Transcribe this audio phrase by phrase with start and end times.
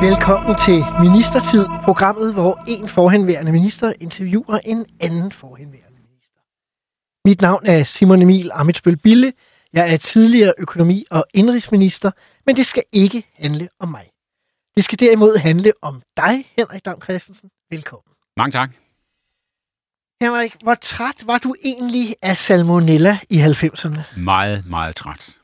[0.00, 6.40] Velkommen til Ministertid, programmet, hvor en forhenværende minister interviewer en anden forhenværende minister.
[7.24, 9.32] Mit navn er Simon Emil Amitsbøl Bille.
[9.72, 12.10] Jeg er tidligere økonomi- og indrigsminister,
[12.46, 14.10] men det skal ikke handle om mig.
[14.76, 17.50] Det skal derimod handle om dig, Henrik Dam Christensen.
[17.70, 18.12] Velkommen.
[18.36, 18.70] Mange tak.
[20.22, 24.20] Henrik, hvor træt var du egentlig af salmonella i 90'erne?
[24.20, 25.37] Meget, meget træt.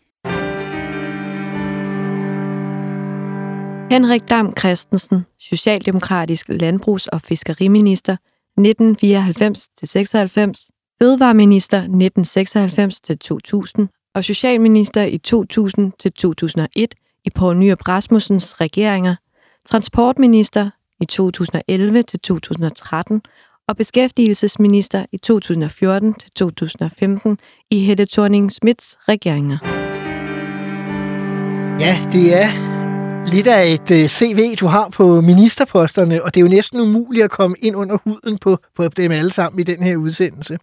[3.94, 8.16] Henrik Dam Christensen, Socialdemokratisk landbrugs- og fiskeriminister
[8.60, 10.70] 1994-96,
[11.02, 16.86] Fødevareminister 1996-2000 og Socialminister i 2000-2001
[17.24, 19.14] i Poul Nyrup Rasmussens regeringer,
[19.66, 21.18] Transportminister i 2011-2013
[23.68, 27.34] og Beskæftigelsesminister i 2014-2015
[27.70, 29.58] i Helle thorning Smiths regeringer.
[31.80, 32.73] Ja, det er
[33.26, 37.24] lidt af et øh, CV, du har på ministerposterne, og det er jo næsten umuligt
[37.24, 40.58] at komme ind under huden på, på dem alle sammen i den her udsendelse.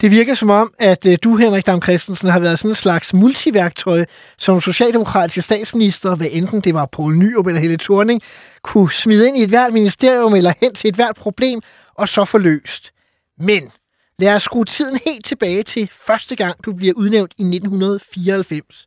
[0.00, 3.14] Det virker som om, at øh, du, Henrik Dam Christensen, har været sådan en slags
[3.14, 4.04] multiværktøj,
[4.38, 8.20] som socialdemokratiske statsminister, hvad enten det var Poul Nyrup eller Helle Thorning,
[8.62, 11.60] kunne smide ind i et hvert ministerium eller hen til et hvert problem,
[11.94, 12.92] og så få løst.
[13.38, 13.70] Men
[14.18, 18.86] lad os skrue tiden helt tilbage til første gang, du bliver udnævnt i 1994.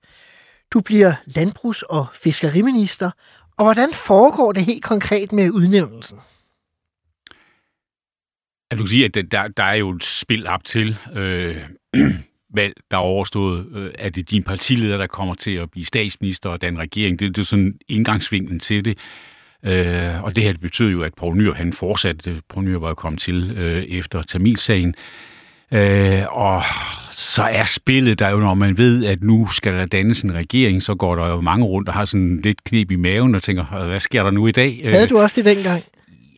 [0.74, 3.12] Du bliver landbrugs- og fiskeriminister.
[3.58, 6.20] Og hvordan foregår det helt konkret med udnævnelsen?
[8.72, 11.58] Jeg vil sige, at der, der er jo et spil op til øh,
[12.56, 13.68] valg, der er overstået.
[13.76, 17.20] Øh, er det din partileder, der kommer til at blive statsminister og den regering?
[17.20, 18.98] Det, det er sådan indgangsvinklen til det.
[19.64, 22.42] Øh, og det her det betyder jo, at Poul Nyrup, han fortsatte.
[22.50, 24.96] Poul Nyrup var jo kommet til øh, efter Tamilsagen.
[25.72, 26.64] Øh, og
[27.18, 30.84] så er spillet der jo, når man ved, at nu skal der dannes en regering,
[30.84, 33.86] så går der jo mange rundt og har sådan lidt knep i maven og tænker,
[33.88, 34.82] hvad sker der nu i dag?
[34.84, 35.84] Havde du også det dengang?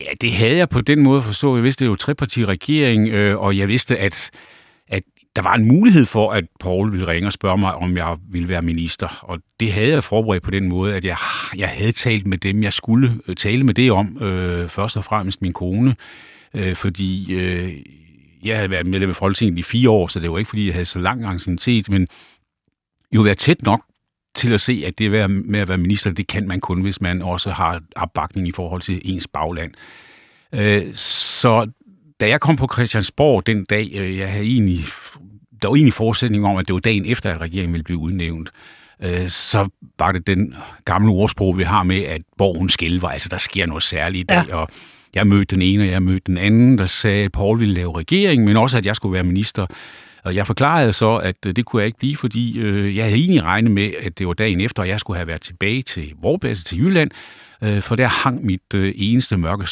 [0.00, 1.56] Ja, det havde jeg på den måde forstå.
[1.56, 4.30] Jeg vidste, det var jo trepartiregering, øh, og jeg vidste, at,
[4.88, 5.02] at
[5.36, 8.48] der var en mulighed for, at Paul ville ringe og spørge mig, om jeg ville
[8.48, 9.18] være minister.
[9.22, 11.16] Og det havde jeg forberedt på den måde, at jeg,
[11.56, 14.22] jeg havde talt med dem, jeg skulle øh, tale med det om.
[14.22, 15.96] Øh, først og fremmest min kone,
[16.54, 17.32] øh, fordi...
[17.32, 17.72] Øh,
[18.42, 20.74] jeg havde været medlem af Folketinget i fire år, så det var ikke, fordi jeg
[20.74, 22.08] havde så lang anciennitet, men
[23.14, 23.84] jo været tæt nok
[24.34, 27.22] til at se, at det med at være minister, det kan man kun, hvis man
[27.22, 29.72] også har opbakning i forhold til ens bagland.
[30.52, 31.70] Øh, så
[32.20, 34.84] da jeg kom på Christiansborg den dag, øh, jeg havde egentlig,
[35.62, 38.50] der var egentlig forudsætning om, at det var dagen efter, at regeringen ville blive udnævnt,
[39.02, 40.54] øh, så var det den
[40.84, 44.48] gamle ordsprog, vi har med, at borgen skælver, altså der sker noget særligt i dag,
[44.48, 44.56] ja.
[44.56, 44.68] og
[45.18, 47.98] jeg mødte den ene, og jeg mødte den anden, der sagde, at Paul ville lave
[47.98, 49.66] regering, men også, at jeg skulle være minister.
[50.24, 53.16] Og jeg forklarede så, at øh, det kunne jeg ikke blive, fordi øh, jeg havde
[53.16, 56.12] egentlig regnet med, at det var dagen efter, og jeg skulle have været tilbage til
[56.22, 57.10] Vorbasse, til Jylland,
[57.62, 59.66] øh, for der hang mit øh, eneste mørke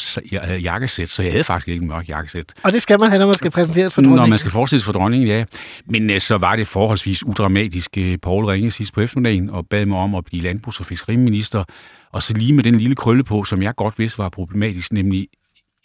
[0.63, 2.53] jakkesæt, så jeg havde faktisk ikke en mørk jakkesæt.
[2.63, 4.21] Og det skal man have, når man skal præsenteres for dronningen?
[4.21, 5.43] Når man skal forestille for dronningen, ja.
[5.85, 7.97] Men øh, så var det forholdsvis udramatisk.
[8.21, 11.63] Paul ringede sidst på eftermiddagen og bad mig om at blive landbrugs- og fiskeriminister,
[12.11, 15.27] og så lige med den lille krølle på, som jeg godt vidste var problematisk, nemlig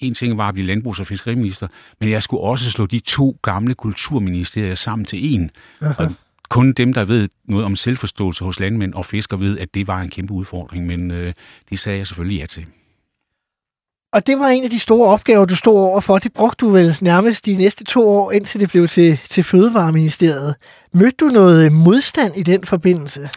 [0.03, 1.69] en ting var at blive landbrugs- og fiskeriminister,
[2.01, 5.51] men jeg skulle også slå de to gamle kulturministerier sammen til en.
[5.81, 6.13] Og
[6.49, 10.01] kun dem, der ved noget om selvforståelse hos landmænd og fiskere, ved, at det var
[10.01, 11.33] en kæmpe udfordring, men øh,
[11.71, 12.67] det sagde jeg selvfølgelig ja til.
[14.13, 16.19] Og det var en af de store opgaver, du stod over for.
[16.19, 20.55] Det brugte du vel nærmest de næste to år, indtil det blev til, til Fødevareministeriet.
[20.95, 23.31] Mødte du noget modstand i den forbindelse?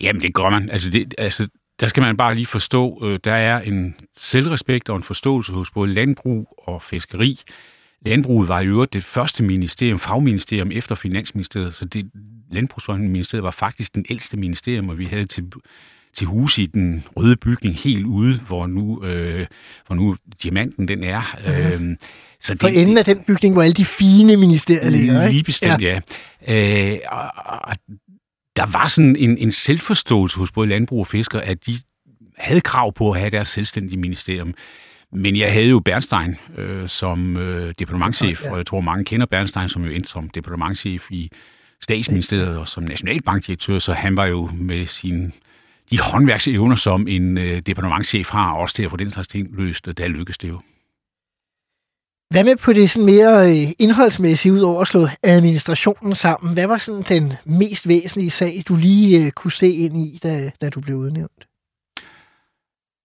[0.00, 0.70] Jamen, det gør man.
[0.70, 1.48] Altså, det, altså
[1.80, 5.70] der skal man bare lige forstå, øh, der er en selvrespekt og en forståelse hos
[5.70, 7.40] både landbrug og fiskeri.
[8.06, 12.10] Landbruget var i øvrigt det første ministerium, fagministerium efter Finansministeriet, så det,
[12.50, 15.44] Landbrugsministeriet var faktisk den ældste ministerium, og vi havde til,
[16.14, 19.46] til hus i den røde bygning helt ude, hvor nu, øh,
[19.86, 21.36] hvor nu diamanten den er.
[21.48, 21.96] Øh,
[22.40, 25.32] så det, For enden af den bygning, hvor alle de fine ministerier ligger, ikke?
[25.32, 26.00] Lige bestemt, ja.
[26.48, 26.92] ja.
[26.92, 27.76] Øh, og, og
[28.58, 31.72] der var sådan en, en selvforståelse hos både landbrug og fisker, at de
[32.38, 34.54] havde krav på at have deres selvstændige ministerium.
[35.12, 38.50] Men jeg havde jo Bernstein øh, som øh, departementchef, ja.
[38.50, 41.30] og jeg tror mange kender Bernstein som jo endte som departementchef i
[41.80, 45.32] statsministeriet og som nationalbankdirektør, så han var jo med sin
[45.90, 49.98] de håndværksevner, som en øh, departementchef har, også til at få den slags ting løst,
[49.98, 50.60] der lykkes det jo.
[52.30, 56.54] Hvad med på det sådan mere øh, indholdsmæssige, ud over at slå administrationen sammen?
[56.54, 60.50] Hvad var sådan den mest væsentlige sag, du lige øh, kunne se ind i, da,
[60.60, 61.46] da du blev udnævnt?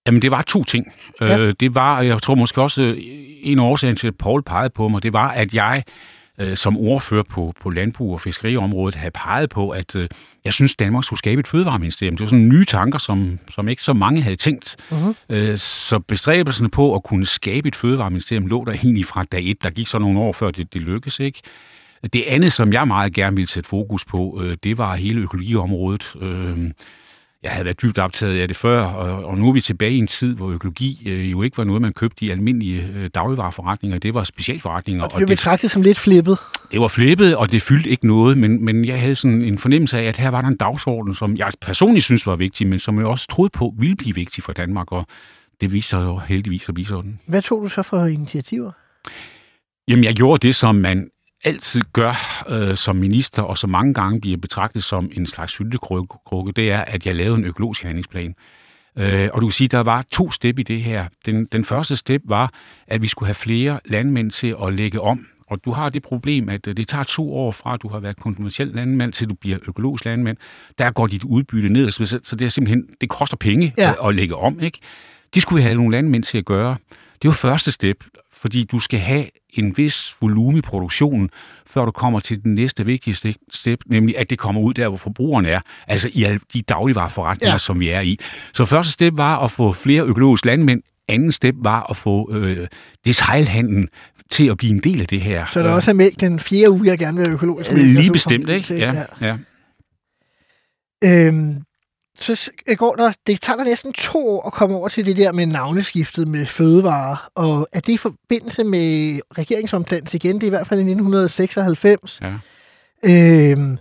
[0.08, 0.94] Jamen, det var to ting.
[1.22, 1.38] Ja.
[1.38, 2.96] Øh, det var, jeg tror måske også,
[3.42, 5.94] en af årsagen til, at Paul pegede på mig, det var, at jeg øh,
[6.56, 10.10] som ordfører på, på landbrug- og fiskeriområdet havde peget på, at øh,
[10.46, 12.18] jeg synes, Danmark skulle skabe et fødevareministerium.
[12.18, 14.76] Det var sådan nye tanker, som, som ikke så mange havde tænkt.
[14.92, 15.14] Uh-huh.
[15.30, 19.64] Øh, så bestræbelserne på at kunne skabe et fødevareministerium lå der egentlig fra dag et.
[19.64, 21.42] Der gik så nogle år før det, det lykkedes, ikke?
[22.14, 26.14] Det andet, som jeg meget gerne ville sætte fokus på, øh, det var hele økologiområdet.
[26.22, 26.72] Øh,
[27.44, 29.98] jeg havde været dybt optaget af det før, og, og nu er vi tilbage i
[29.98, 33.98] en tid, hvor økologi øh, jo ikke var noget, man købte i almindelige øh, dagligvareforretninger.
[33.98, 35.04] Det var specialforretninger.
[35.04, 36.38] Og det blev betragtet som lidt flippet.
[36.72, 39.98] Det var flippet, og det fyldte ikke noget, men, men jeg havde sådan en fornemmelse
[39.98, 42.98] af, at her var der en dagsorden, som jeg personligt synes var vigtig, men som
[42.98, 45.06] jeg også troede på ville blive vigtig for Danmark, og
[45.62, 47.20] det viser sig jo heldigvis at blive sådan.
[47.28, 48.72] Hvad tog du så for initiativer?
[49.88, 51.10] Jamen, jeg gjorde det, som man
[51.44, 56.52] altid gør øh, som minister, og så mange gange bliver betragtet som en slags syltekrukke,
[56.52, 58.36] det er, at jeg lavede en økologisk handlingsplan.
[58.98, 61.08] Øh, og du kan sige, at der var to step i det her.
[61.26, 62.52] Den, den første step var,
[62.88, 65.28] at vi skulle have flere landmænd til at lægge om.
[65.48, 68.00] Og du har det problem, at øh, det tager to år fra, at du har
[68.00, 70.38] været konventionel landmand, til du bliver økologisk landmand.
[70.78, 73.90] Der går dit udbytte ned, så det er simpelthen, det koster penge ja.
[73.90, 74.60] at, at lægge om.
[74.60, 74.80] Ikke?
[75.34, 76.78] De skulle vi have nogle landmænd til at gøre.
[77.22, 78.04] Det var første step
[78.44, 81.30] fordi du skal have en vis volumen i produktionen,
[81.66, 84.98] før du kommer til den næste vigtige step, nemlig at det kommer ud der, hvor
[84.98, 87.58] forbrugerne er, altså i de dagligvareforretninger, ja.
[87.58, 88.20] som vi er i.
[88.54, 92.68] Så første step var at få flere økologiske landmænd, anden step var at få øh,
[93.06, 93.90] detailhandlen
[94.32, 95.46] til at blive en del af det her.
[95.52, 97.86] Så der også er mælk den fjerde uge, jeg gerne vil have økologisk mælk?
[97.86, 98.76] Lige bestemt, ikke?
[98.76, 99.38] Ja, ja.
[101.04, 101.28] ja.
[101.28, 101.64] Øhm,
[102.20, 105.32] så går der, det tager der næsten to år at komme over til det der
[105.32, 110.36] med navneskiftet med fødevarer, og er det i forbindelse med regeringsomdannelse igen?
[110.36, 112.22] Det er i hvert fald i 1996.
[112.22, 112.34] Ja.
[113.04, 113.78] Øhm,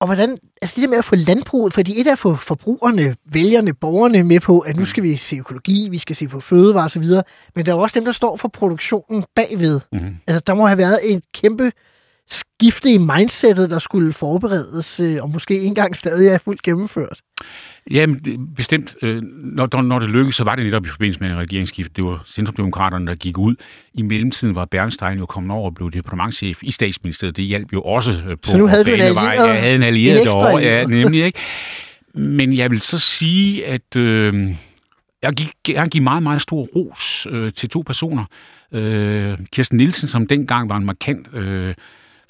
[0.00, 3.16] og hvordan, altså det der med at få landbruget, fordi et er at få forbrugerne,
[3.24, 6.84] vælgerne, borgerne med på, at nu skal vi se økologi, vi skal se på fødevare
[6.84, 7.04] osv.,
[7.54, 9.80] men der er også dem, der står for produktionen bagved.
[9.92, 10.16] Mm-hmm.
[10.26, 11.72] Altså der må have været en kæmpe
[12.30, 17.20] skifte i mindsetet, der skulle forberedes, øh, og måske engang stadig er fuldt gennemført?
[17.90, 18.20] Jamen,
[18.56, 18.96] bestemt.
[19.02, 21.96] Øh, når, når det lykkedes, så var det netop i forbindelse med en regeringsskift.
[21.96, 23.54] Det var Centrumdemokraterne, der gik ud.
[23.94, 27.36] I mellemtiden var Bernstein jo kommet over og blev departementchef i statsministeriet.
[27.36, 29.48] Det hjalp jo også øh, på Så nu havde du en allieret?
[29.48, 31.24] Jeg havde en allieret derovre, ja, nemlig.
[31.24, 31.38] Ikke?
[32.14, 34.50] Men jeg vil så sige, at øh,
[35.22, 38.24] jeg gik gerne give meget, meget stor ros øh, til to personer.
[38.72, 41.74] Øh, Kirsten Nielsen, som dengang var en markant øh,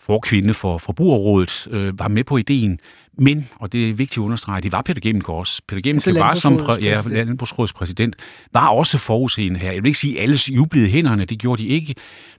[0.08, 2.78] forkvinde for Forbrugerrådet, øh, var med på ideen.
[3.19, 5.62] Men, og det er vigtigt at understrege, det var Peter Gennemgaard også.
[5.69, 8.16] Peter Gennemgaard var som præ- ja, Landbrugsrådets præsident,
[8.52, 9.72] var også forudseende her.
[9.72, 11.94] Jeg vil ikke sige, at alle jublede hænderne, det gjorde de ikke.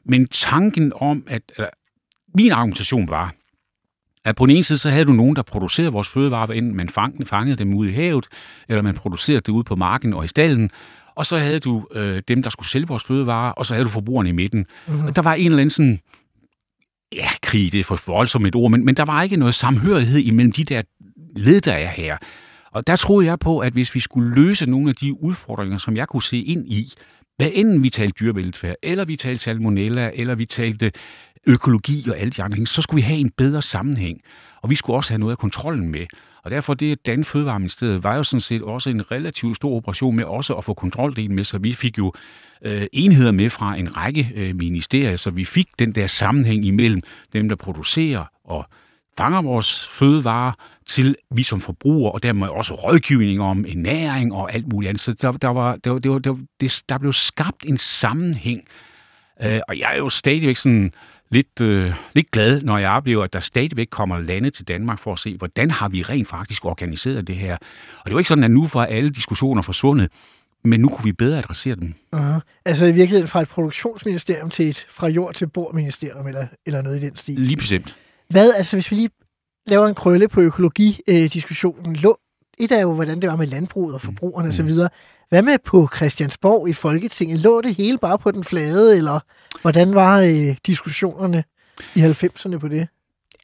[0.05, 1.65] Men tanken om, at øh,
[2.35, 3.33] min argumentation var,
[4.25, 6.89] at på den ene side, så havde du nogen, der producerede vores fødevarer, enten man
[6.89, 8.27] fangede, fangede dem ude i havet,
[8.69, 10.69] eller man producerede det ude på marken og i stallen.
[11.15, 13.89] Og så havde du øh, dem, der skulle sælge vores fødevarer, og så havde du
[13.89, 14.65] forbrugerne i midten.
[14.87, 15.05] Mm-hmm.
[15.05, 15.99] Og der var en eller anden sådan
[17.15, 20.19] ja, krig, det er for voldsomt et ord, men, men der var ikke noget samhørighed
[20.19, 20.81] imellem de der
[21.35, 22.17] led, der er her.
[22.71, 25.97] Og der troede jeg på, at hvis vi skulle løse nogle af de udfordringer, som
[25.97, 26.93] jeg kunne se ind i,
[27.37, 30.91] hvad enten vi talte dyrevelfærd, eller vi talte salmonella, eller vi talte
[31.47, 34.21] økologi og alle de andre ting, så skulle vi have en bedre sammenhæng.
[34.61, 36.05] Og vi skulle også have noget af kontrollen med.
[36.43, 40.23] Og derfor det Dan Fødevareministeriet var jo sådan set også en relativt stor operation med
[40.23, 42.13] også at få kontroldelen med, så vi fik jo
[42.65, 47.01] øh, enheder med fra en række øh, ministerier, så vi fik den der sammenhæng imellem
[47.33, 48.65] dem, der producerer og
[49.17, 50.51] fanger vores fødevarer,
[50.85, 55.01] til vi som forbrugere, og dermed også rådgivning om ernæring og alt muligt andet.
[55.01, 58.61] Så der, der, var, der, der, der, der, der blev skabt en sammenhæng.
[59.41, 60.91] Øh, og jeg er jo stadigvæk sådan
[61.31, 65.13] lidt, øh, lidt glad, når jeg oplever, at der stadigvæk kommer lande til Danmark for
[65.13, 67.53] at se, hvordan har vi rent faktisk organiseret det her.
[67.53, 70.11] Og det er jo ikke sådan, at nu var alle diskussioner forsvundet,
[70.63, 71.93] men nu kunne vi bedre adressere dem.
[72.15, 72.39] Uh-huh.
[72.65, 76.81] Altså i virkeligheden fra et produktionsministerium til et fra jord til bord ministerium, eller, eller
[76.81, 77.39] noget i den stil.
[77.39, 77.97] Lige bestemt.
[78.29, 79.09] Hvad, altså hvis vi lige
[79.67, 82.13] laver en krølle på økologidiskussionen, øh,
[82.59, 84.49] et er jo, hvordan det var med landbruget og forbrugerne mm.
[84.49, 84.69] osv.
[85.29, 87.39] Hvad med på Christiansborg i Folketinget?
[87.39, 89.19] Lå det hele bare på den flade, eller
[89.61, 91.43] hvordan var øh, diskussionerne
[91.95, 92.87] i 90'erne på det?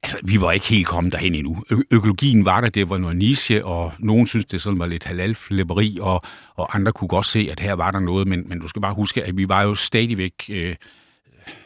[0.03, 1.63] Altså, vi var ikke helt kommet derhen endnu.
[1.69, 5.03] Ø- økologien var der, det var noget niche, og nogen synes, det sådan var lidt
[5.03, 6.21] halalflipperi, og,
[6.55, 8.93] og andre kunne godt se, at her var der noget, men, men du skal bare
[8.93, 10.75] huske, at vi var jo stadigvæk øh,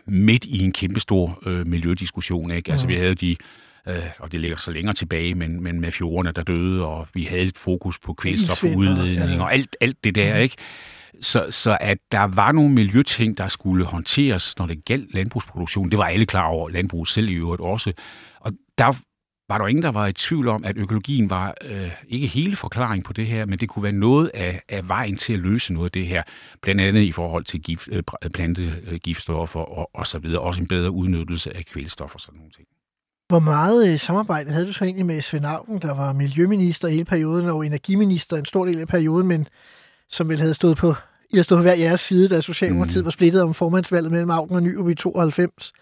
[0.05, 2.51] midt i en kæmpestor øh, miljødiskussion.
[2.51, 2.71] Ikke?
[2.71, 2.89] Altså, mm.
[2.89, 3.35] vi havde de
[3.89, 7.23] øh, og det ligger så længere tilbage, men, men med fjordene, der døde, og vi
[7.23, 9.43] havde et fokus på kvælstofudledning ja.
[9.43, 10.41] og alt, alt det der, mm.
[10.41, 10.55] ikke?
[11.21, 15.97] Så, så at der var nogle miljøting, der skulle håndteres, når det galt landbrugsproduktion, det
[15.97, 17.93] var alle klar over, landbrug selv i øvrigt også.
[18.39, 18.93] Og der
[19.49, 23.03] var der ingen, der var i tvivl om, at økologien var øh, ikke hele forklaring
[23.03, 25.87] på det her, men det kunne være noget af, af vejen til at løse noget
[25.87, 26.23] af det her,
[26.61, 28.03] blandt andet i forhold til gift, øh,
[28.33, 32.67] plantegiftstoffer og, og så videre, også en bedre udnyttelse af kvælstof og sådan nogle ting.
[33.29, 37.05] Hvor meget øh, samarbejde havde du så egentlig med Svend Augen, der var miljøminister hele
[37.05, 39.47] perioden og energiminister en stor del af perioden, men
[40.09, 40.93] som vel havde stået på,
[41.29, 43.05] I har stået på hver jeres side, da Socialdemokratiet mm.
[43.05, 45.73] var splittet om formandsvalget mellem Augen og Nyrup i 92.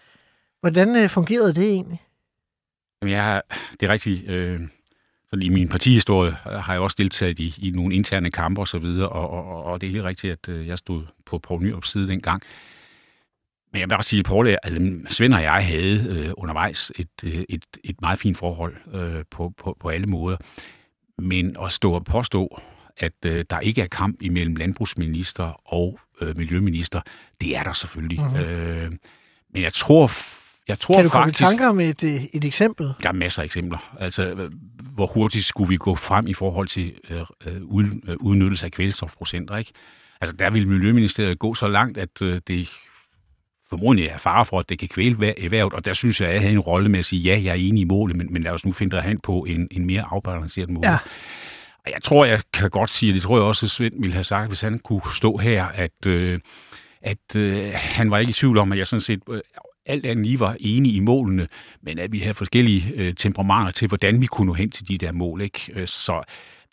[0.60, 2.02] Hvordan øh, fungerede det egentlig?
[3.02, 3.42] Jamen, jeg,
[3.80, 4.28] det er rigtigt.
[4.30, 4.60] Øh,
[5.30, 8.78] så i min partihistorie har jeg også deltaget i, i nogle interne kampe og så
[8.78, 11.90] videre, og, og, og det er helt rigtigt, at øh, jeg stod på Poul Nyrups
[11.90, 12.42] side dengang.
[13.72, 17.08] Men jeg vil bare sige, at Poul, altså, Svend og jeg havde øh, undervejs et,
[17.24, 20.36] øh, et, et meget fint forhold øh, på, på, på alle måder.
[21.18, 22.60] Men at stå og påstå,
[22.96, 27.00] at øh, der ikke er kamp imellem landbrugsminister og øh, miljøminister,
[27.40, 28.20] det er der selvfølgelig.
[28.20, 28.36] Mm-hmm.
[28.36, 28.92] Øh,
[29.52, 30.10] men jeg tror
[30.68, 32.92] jeg tror kan du faktisk, komme i tanker om et, øh, et eksempel?
[33.02, 33.96] Der er masser af eksempler.
[34.00, 34.50] Altså,
[34.94, 37.62] hvor hurtigt skulle vi gå frem i forhold til øh, øh,
[38.20, 39.72] udnyttelse af kvælstofprocenter, ikke?
[40.20, 42.68] Altså, der vil Miljøministeriet gå så langt, at øh, det
[43.70, 46.42] formodentlig er fare for, at det kan kvæle erhvervet, og der synes jeg, at jeg
[46.42, 48.52] havde en rolle med at sige, ja, jeg er enig i målet, men, men lad
[48.52, 50.90] os nu finde hen på en, en mere afbalanceret måde.
[50.90, 50.98] Ja.
[51.86, 54.24] Jeg tror, jeg kan godt sige, og det tror jeg også, at Svend ville have
[54.24, 56.40] sagt, hvis han kunne stå her, at, øh,
[57.02, 59.40] at øh, han var ikke i tvivl om, at jeg sådan set øh,
[59.86, 61.48] alt andet lige var enige i målene,
[61.82, 64.98] men at vi havde forskellige øh, temperamenter til, hvordan vi kunne nå hen til de
[64.98, 65.40] der mål.
[65.40, 65.72] Ikke?
[65.74, 66.22] Øh, så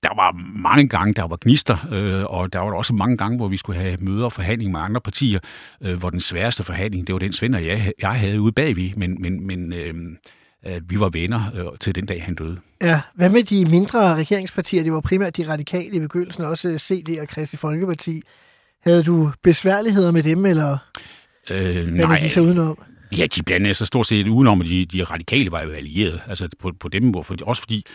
[0.05, 3.47] der var mange gange, der var gnister, øh, og der var også mange gange, hvor
[3.47, 5.39] vi skulle have møder og forhandlinger med andre partier,
[5.81, 8.95] øh, hvor den sværeste forhandling, det var den Svend og jeg, jeg havde ude bagved,
[8.95, 9.93] men, men, men øh,
[10.67, 12.57] øh, vi var venner øh, til den dag, han døde.
[12.81, 14.83] Ja, hvad med de mindre regeringspartier?
[14.83, 18.21] Det var primært de radikale i begyndelsen, også CD og Kristi Folkeparti.
[18.83, 20.77] Havde du besværligheder med dem, eller
[21.49, 22.77] øh, nej, de så udenom?
[23.17, 26.19] Ja, de blandede sig stort set udenom, og de, de radikale var jo allierede.
[26.27, 27.85] Altså på, på dem, for, også fordi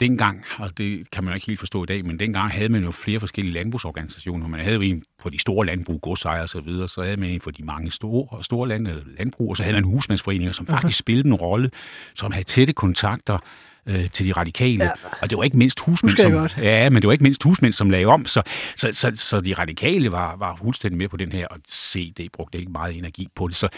[0.00, 2.84] dengang, og det kan man jo ikke helt forstå i dag, men dengang havde man
[2.84, 4.48] jo flere forskellige landbrugsorganisationer.
[4.48, 7.30] Man havde jo en for de store landbrug, godsejere og så videre, så havde man
[7.30, 8.88] en for de mange store, store land,
[9.18, 11.70] landbrug, og så havde man husmandsforeninger, som faktisk spillede en rolle,
[12.14, 13.38] som havde tætte kontakter
[13.86, 14.84] øh, til de radikale.
[14.84, 14.90] Ja.
[15.22, 16.58] Og det var ikke mindst husmænd, som, godt.
[16.58, 18.26] ja, men det var ikke mindst husmænd, som lagde om.
[18.26, 18.42] Så,
[18.76, 22.58] så, så, så de radikale var, var fuldstændig med på den her, og CD brugte
[22.58, 23.56] ikke meget energi på det.
[23.56, 23.68] Så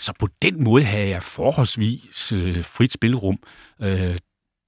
[0.00, 3.36] så på den måde havde jeg forholdsvis øh, frit spilrum.
[3.82, 4.16] Øh,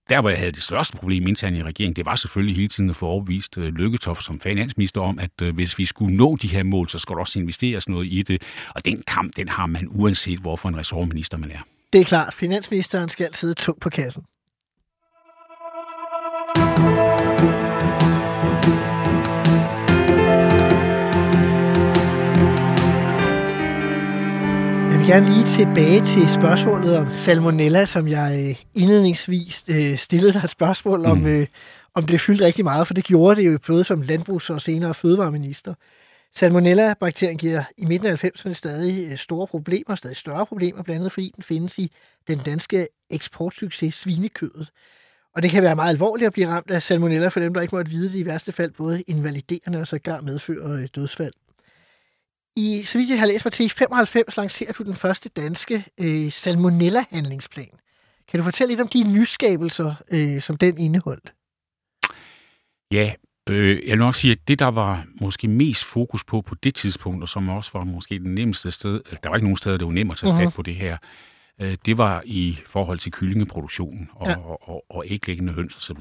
[0.09, 2.91] der, hvor jeg havde det største problem internt i regeringen, det var selvfølgelig hele tiden
[2.91, 6.49] at få overbevist øh, Lykketoft som finansminister om, at øh, hvis vi skulle nå de
[6.49, 8.43] her mål, så skal der også investeres noget i det.
[8.75, 11.61] Og den kamp, den har man uanset, hvorfor en ressortminister man er.
[11.93, 12.35] Det er klart.
[12.35, 14.25] Finansministeren skal sidde tungt på kassen.
[25.03, 30.41] Vil gerne lige tilbage til spørgsmålet om salmonella, som jeg øh, indledningsvis øh, stillede dig
[30.45, 31.27] et spørgsmål om, mm.
[31.27, 31.47] øh,
[31.95, 34.95] om det fyldte rigtig meget, for det gjorde det jo både som landbrugs- og senere
[34.95, 35.75] fødevareminister.
[36.35, 41.33] Salmonella-bakterien giver i midten af 90'erne stadig store problemer, stadig større problemer, blandt andet fordi
[41.37, 41.91] den findes i
[42.29, 44.71] den danske eksportsucces svinekødet.
[45.35, 47.77] Og det kan være meget alvorligt at blive ramt af salmonella for dem, der ikke
[47.77, 51.33] måtte vide det i værste fald både invaliderende og sågar medfører dødsfald.
[52.57, 55.85] I, så vidt jeg har læst mig til, i 95 lancerer du den første danske
[56.01, 57.79] øh, salmonella-handlingsplan.
[58.29, 61.33] Kan du fortælle lidt om de nyskabelser, øh, som den indeholdt?
[62.91, 63.13] Ja,
[63.49, 66.75] øh, jeg vil nok sige, at det, der var måske mest fokus på på det
[66.75, 69.85] tidspunkt, og som også var måske den nemmeste sted, der var ikke nogen steder, der
[69.85, 70.45] var nemt at tage uh-huh.
[70.45, 70.97] fat på det her,
[71.61, 74.37] øh, det var i forhold til kyllingeproduktionen og, ja.
[74.39, 75.99] og, og, og æglæggende høns osv.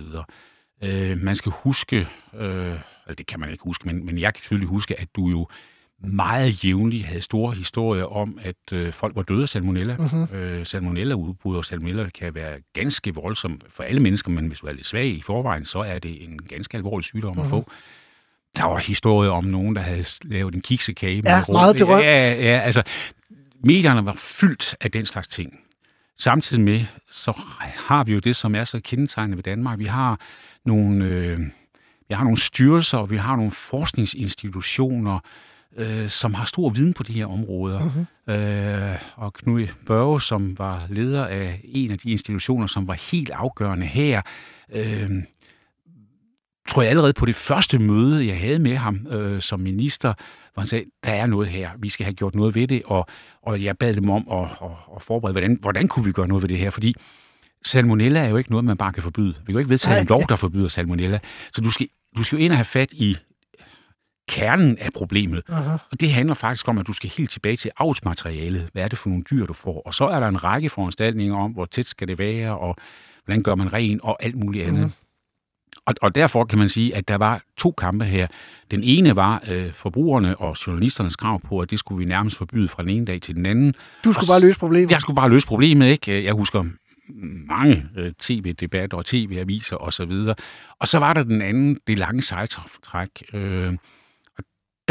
[0.84, 4.41] Øh, man skal huske, øh, eller det kan man ikke huske, men, men jeg kan
[4.41, 5.48] selvfølgelig huske, at du jo
[6.03, 9.96] meget jævnligt havde store historier om, at øh, folk var døde af salmonella.
[9.98, 10.36] Mm-hmm.
[10.36, 14.72] Øh, salmonella-udbrud og salmonella kan være ganske voldsomt for alle mennesker, men hvis du er
[14.72, 17.41] lidt svag i forvejen, så er det en ganske alvorlig sygdom mm-hmm.
[17.41, 17.63] at mhm.
[17.63, 17.72] få.
[18.58, 21.22] Der var historier om nogen, der havde lavet en kiksekage.
[21.25, 22.03] Ja, med meget berømt.
[22.03, 22.84] Ja, ja, altså,
[23.63, 25.60] medierne var fyldt af den slags ting.
[26.17, 27.41] Samtidig med, så
[27.75, 29.79] har vi jo det, som er så kendetegnende ved Danmark.
[29.79, 30.20] Vi har
[30.65, 31.39] nogle, øh,
[32.10, 35.20] vi har nogle styrelser, og vi har nogle forskningsinstitutioner,
[35.78, 37.80] øh, som har stor viden på de her områder.
[37.80, 38.34] Mm-hmm.
[38.34, 43.30] Øh, og Knud Børge, som var leder af en af de institutioner, som var helt
[43.30, 44.22] afgørende her,
[44.74, 45.10] øh,
[46.70, 50.13] tror jeg allerede på det første møde, jeg havde med ham øh, som minister,
[50.54, 53.08] hvor han sagde, der er noget her, vi skal have gjort noget ved det, og,
[53.42, 56.42] og jeg bad dem om at, at, at forberede, hvordan, hvordan kunne vi gøre noget
[56.42, 56.96] ved det her, fordi
[57.66, 59.34] salmonella er jo ikke noget, man bare kan forbyde.
[59.34, 61.20] Vi kan jo ikke vedtage en lov, der forbyder salmonella.
[61.54, 61.88] Så du skal,
[62.18, 63.18] du skal jo ind og have fat i
[64.32, 65.44] kernen af problemet.
[65.50, 65.72] Uh-huh.
[65.92, 68.70] Og det handler faktisk om, at du skal helt tilbage til avlsmaterialet.
[68.74, 69.82] Hvad er det for nogle dyr, du får?
[69.86, 72.76] Og så er der en række foranstaltninger om, hvor tæt skal det være, og
[73.26, 74.82] hvordan gør man ren, og alt muligt andet.
[74.82, 74.92] Mhm.
[75.86, 78.28] Og, og derfor kan man sige, at der var to kampe her.
[78.72, 82.68] Den ene var øh, forbrugerne og journalisternes krav på, at det skulle vi nærmest forbyde
[82.68, 83.74] fra den ene dag til den anden.
[84.04, 84.92] Du skulle Og bare løse problemet.
[84.92, 86.24] Jeg skulle bare løse problemet, ikke?
[86.24, 86.64] Jeg husker
[87.48, 90.12] mange øh, tv-debatter og tv-aviser osv.
[90.12, 90.36] Og,
[90.80, 93.24] og så var der den anden, det lange sejtræk.
[93.34, 93.74] Øh,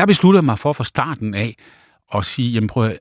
[0.00, 1.56] der besluttede jeg mig for fra starten af
[2.14, 2.98] at sige, jamen prøv at,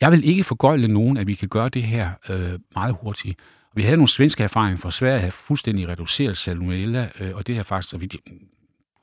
[0.00, 3.38] jeg vil ikke forgøjle nogen, at vi kan gøre det her øh, meget hurtigt.
[3.74, 7.56] Vi havde nogle svenske erfaringer fra Sverige, at have fuldstændig reduceret salmonella, øh, og det
[7.56, 8.34] har faktisk, så vidt jeg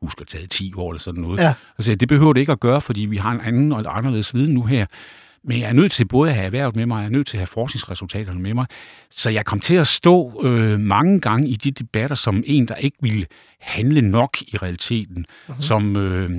[0.02, 1.40] husker, taget 10 år eller sådan noget.
[1.40, 1.54] Ja.
[1.78, 4.54] Altså, det behøver det ikke at gøre, fordi vi har en anden og anderledes viden
[4.54, 4.86] nu her.
[5.44, 7.28] Men jeg er nødt til både at have erhvervet med mig, og jeg er nødt
[7.28, 8.66] til at have forskningsresultaterne med mig.
[9.10, 12.76] Så jeg kom til at stå øh, mange gange i de debatter som en, der
[12.76, 13.26] ikke ville
[13.60, 15.26] handle nok i realiteten.
[15.50, 15.62] Uh-huh.
[15.62, 16.30] Som, øh,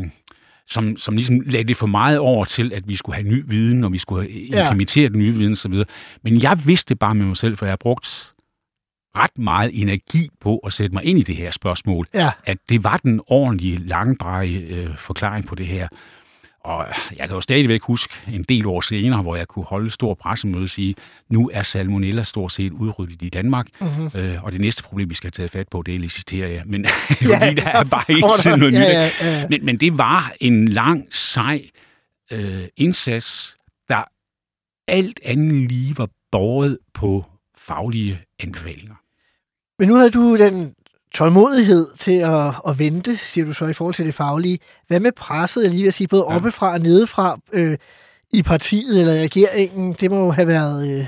[0.73, 3.85] som, som ligesom lagde det for meget over til, at vi skulle have ny viden,
[3.85, 4.65] og vi skulle have
[5.03, 5.09] Ja.
[5.09, 5.75] den nye viden osv.
[6.23, 8.33] Men jeg vidste bare med mig selv, for jeg har brugt
[9.17, 12.31] ret meget energi på at sætte mig ind i det her spørgsmål, Ja.
[12.45, 15.89] at det var den ordentlige, langdrejede øh, forklaring på det her.
[16.65, 19.93] Og jeg kan jo stadigvæk huske en del år senere, hvor jeg kunne holde et
[19.93, 20.95] stort pressemøde og sige,
[21.29, 24.11] nu er salmonella stort set udryddet i Danmark, Mhm.
[24.21, 26.63] øh, og det næste problem, vi skal have taget fat på, det er liciteria.
[26.67, 26.89] Men Ja,
[27.39, 29.49] fordi der er bare der- sådan noget ja, ja, ja.
[29.49, 31.69] Men, men det var en lang, sej
[32.33, 33.57] øh, indsats,
[33.89, 34.03] der
[34.89, 37.25] alt andet lige var båret på
[37.59, 38.95] faglige anbefalinger.
[39.79, 40.75] Men nu havde du den
[41.15, 44.59] tålmodighed til at, at vente, siger du så, i forhold til det faglige.
[44.89, 46.37] Hvad med presset, jeg lige vil sige, både Ja.
[46.37, 47.77] oppefra og nedefra øh,
[48.33, 49.97] i partiet eller regeringen?
[50.01, 51.07] Det må jo have været, øh,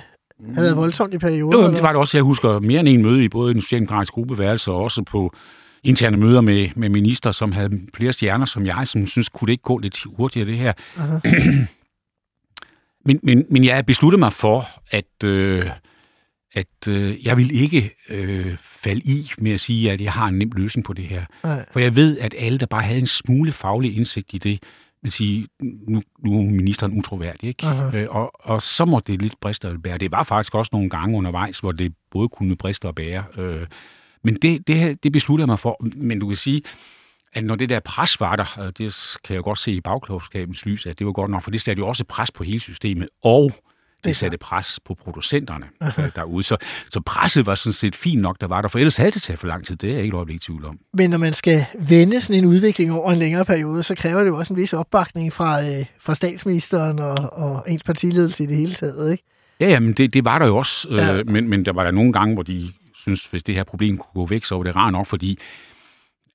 [0.55, 1.63] have været voldsomt i perioder.
[1.63, 2.17] Jo, det var det også.
[2.17, 5.35] Jeg husker mere end en møde i både den socialdemokratiske gruppeværelse og også på
[5.83, 9.53] interne møder med, med minister, som havde flere stjerner som jeg, som synes, kunne det
[9.53, 10.73] ikke gå lidt hurtigere det her.
[13.07, 15.71] Men, men, men jeg besluttede mig for, at, øh,
[16.53, 20.39] at øh, jeg vil ikke øh, falde i med at sige, at jeg har en
[20.39, 21.25] nem løsning på det her.
[21.45, 21.65] Nej.
[21.73, 24.63] For jeg ved, at alle, der bare havde en smule faglig indsigt i det,
[25.03, 25.47] vil sige,
[25.89, 27.67] nu, nu er ministeren utroværdig, ikke?
[27.95, 29.99] Øh, og, og så må det lidt briste og bære.
[29.99, 33.25] Det var faktisk også nogle gange undervejs, hvor det både kunne briste og bære.
[33.39, 33.67] Øh,
[34.25, 35.81] men det, det, her- det besluttede jeg mig for.
[35.97, 36.63] Men du kan sige,
[37.33, 40.67] at når det der pres var der, det kan jeg jo godt se i bagklogskabens
[40.67, 43.09] lys, at det var godt nok, for det satte jo også pres på hele systemet,
[43.23, 43.53] og
[44.05, 45.67] det satte pres på producenterne
[45.99, 46.43] øh, derude.
[46.43, 46.57] Så,
[46.91, 49.41] så presset var sådan set fint nok, der var der, for ellers havde det taget
[49.41, 49.77] for lang tid.
[49.77, 50.79] Det er jeg ikke et øjeblik i tvivl om.
[50.93, 54.27] Men når man skal vende sådan en udvikling over en længere periode, så kræver det
[54.27, 58.57] jo også en vis opbakning fra, øh, fra statsministeren og, og ens partiledelse i det
[58.57, 59.25] hele taget, ikke?
[59.61, 61.23] Ja, ja, men det, det var der jo også, øh, Ja.
[61.25, 64.23] men, men der var der nogle gange, hvor de synes, hvis det her problem kunne
[64.23, 65.39] gå væk, så var det rart nok, fordi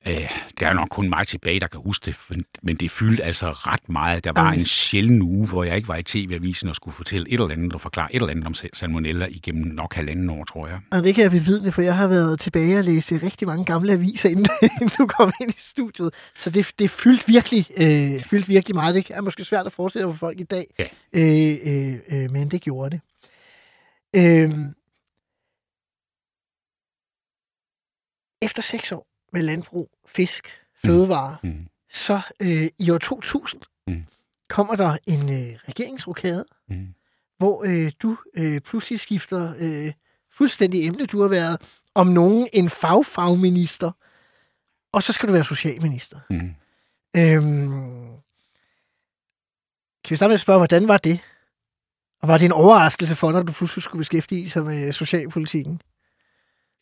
[0.07, 3.23] øh, der er nok kun mig tilbage, der kan huske det, men, men det fyldte
[3.23, 4.23] altså ret meget.
[4.23, 7.33] Der var en sjælden uge, hvor jeg ikke var i tv-avisen og skulle fortælle et
[7.33, 10.67] eller andet og forklare et eller andet om sal- salmonella igennem nok halvanden år, tror
[10.67, 10.79] jeg.
[10.91, 13.93] Og det kan jeg bevidne, for jeg har været tilbage og læst rigtig mange gamle
[13.93, 16.13] aviser, inden, inden du kom ind i studiet.
[16.39, 18.95] Så det, det fyldte virkelig, øh, fyldte virkelig meget.
[18.95, 20.85] Det er måske svært at forestille for folk i dag, Ja.
[21.13, 23.01] øh, øh, øh, men det gjorde det.
[24.15, 24.51] Øh,
[28.41, 31.49] efter seks år med landbrug, fisk, fødevare, mm.
[31.49, 31.67] Mm.
[31.91, 34.03] så øh, i år 2000 Mm.
[34.49, 36.93] kommer der en øh, regeringsrokade, Mm.
[37.37, 39.93] hvor øh, du øh, pludselig skifter øh,
[40.31, 41.05] fuldstændig emne.
[41.05, 41.61] Du har været
[41.95, 43.91] om nogen en fagfagminister,
[44.91, 46.19] og så skal du være socialminister.
[46.29, 46.55] Mm.
[47.17, 48.05] Øhm,
[50.03, 51.19] kan vi starte med at spørge, hvordan var det?
[52.21, 55.81] Og var det en overraskelse for dig, at du pludselig skulle beskæftige sig med socialpolitikken?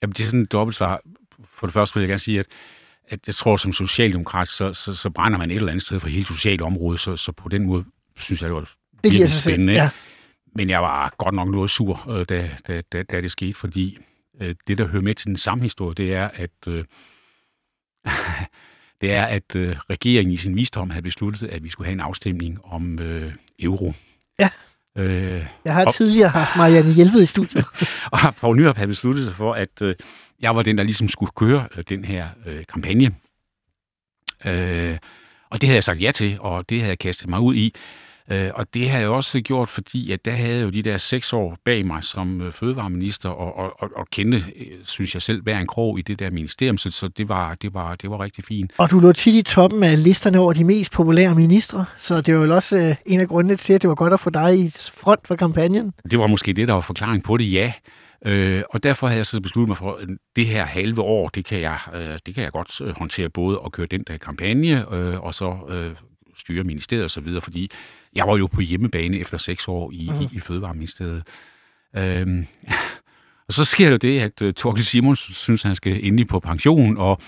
[0.01, 1.01] Jamen, det er sådan et dobbeltsvar.
[1.45, 2.45] For det første vil jeg gerne sige, at,
[3.09, 6.07] at jeg tror, som socialdemokrat, så, så, så brænder man et eller andet sted for
[6.07, 7.85] hele sociale område, så, så på den måde
[8.19, 8.69] synes jeg, det var
[9.03, 9.53] Det giver sig selv.
[9.53, 9.73] spændende.
[9.73, 9.83] ikke?
[9.83, 9.89] Ja.
[10.55, 13.97] Men jeg var godt nok noget sur, øh, da, da, da, da det skete, fordi
[14.41, 16.83] øh, det, der hører med til den samme historie, det er, at, øh,
[19.01, 21.99] det er, at øh, regeringen i sin visdom havde besluttet, at vi skulle have en
[21.99, 23.93] afstemning om øh, euro.
[24.39, 24.49] Ja.
[24.97, 27.65] Øh, Jeg har Og- tidligere haft Marianne Hjelved i studiet.
[28.11, 29.95] og Poul Nyrup havde besluttet sig for, at øh,
[30.41, 33.15] jeg var den, der ligesom skulle køre øh, den her øh, kampagne.
[34.45, 34.97] Øh,
[35.49, 37.75] og det havde jeg sagt ja til, og det havde jeg kastet mig ud i.
[38.31, 40.97] Øh, og det havde jeg også gjort, fordi at der havde jeg jo de der
[40.97, 45.21] seks år bag mig som øh, fødevareminister, og, og, og, og kendte, øh, synes jeg
[45.21, 48.09] selv, hver en krog i det der ministerium, så, så det, var, det, var, det
[48.09, 48.71] var rigtig fint.
[48.77, 52.37] Og du lå tit i toppen af listerne over de mest populære ministre, så det
[52.37, 54.59] var jo også øh, en af grundene til, at det var godt at få dig
[54.59, 55.93] i front for kampagnen.
[56.11, 57.73] Det var måske det, der var forklaring på det, ja.
[58.25, 61.45] Øh, og derfor har jeg så besluttet mig for, at det her halve år, det
[61.45, 64.93] kan jeg, øh, det kan jeg godt øh, håndtere både at køre den der kampagne,
[64.93, 65.95] øh, og så øh,
[66.37, 67.71] styre ministeriet og så videre, fordi
[68.15, 70.21] jeg var jo på hjemmebane efter seks år i, mm.
[70.21, 71.23] i, i Fødevareministeriet.
[71.95, 72.45] Øh,
[73.47, 76.97] og så sker det det, at uh, Torkel Simons synes, han skal endelig på pension,
[76.97, 77.21] og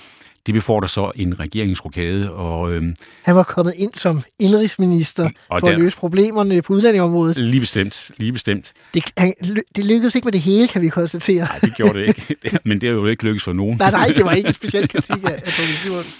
[0.50, 2.32] det befordrer så en regeringsrokade.
[2.32, 6.74] Og, øhm, han var kommet ind som indrigsminister og for der, at løse problemerne på
[6.74, 7.38] udlændingområdet.
[7.38, 8.74] Lige bestemt, lige bestemt.
[8.94, 9.34] Det, han,
[9.76, 11.46] det lykkedes ikke med det hele, kan vi konstatere.
[11.46, 12.38] Nej, det gjorde det ikke.
[12.66, 13.78] Men det er jo ikke lykkedes for nogen.
[13.78, 16.20] nej, nej, det var ikke en speciel kritik af, af Torkel Simons.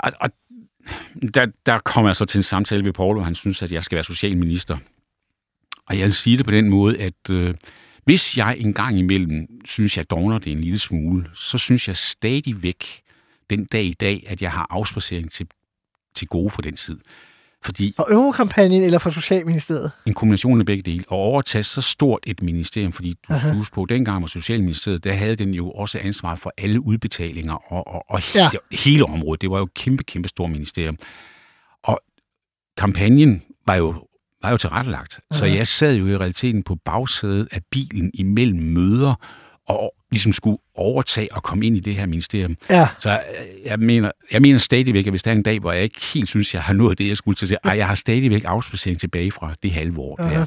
[0.00, 0.30] Og, og
[1.34, 3.84] der, der kom jeg så til en samtale ved Paul, og han synes, at jeg
[3.84, 4.76] skal være socialminister.
[5.86, 7.54] Og jeg vil sige det på den måde, at øh,
[8.04, 11.96] hvis jeg en gang imellem synes, jeg dogner det en lille smule, så synes jeg
[11.96, 13.02] stadigvæk
[13.50, 15.46] den dag i dag, at jeg har afspacering til,
[16.14, 16.98] til gode for den tid.
[17.62, 19.90] Fordi for Eurokampagnen eller for Socialministeriet?
[20.06, 21.04] En kombination af begge dele.
[21.08, 25.12] Og overtage så stort et ministerium, fordi du skal huske på, dengang var Socialministeriet, der
[25.12, 28.50] havde den jo også ansvar for alle udbetalinger og, og, og ja.
[28.72, 29.40] hele, området.
[29.40, 30.96] Det var jo et kæmpe, kæmpe stort ministerium.
[31.84, 32.00] Og
[32.76, 33.94] kampagnen var jo
[34.42, 35.12] var jo tilrettelagt.
[35.12, 35.38] Uh-huh.
[35.38, 39.14] Så jeg sad jo i realiteten på bagsædet af bilen imellem møder,
[39.68, 42.56] og ligesom skulle overtage og komme ind i det her ministerium.
[42.70, 42.88] Ja.
[43.00, 43.24] Så jeg,
[43.64, 46.28] jeg, mener, jeg mener stadigvæk, at hvis der er en dag, hvor jeg ikke helt
[46.28, 49.54] synes, jeg har nået det, jeg skulle til, at jeg har stadigvæk afspacering tilbage fra
[49.62, 50.16] det halve år.
[50.16, 50.46] Der.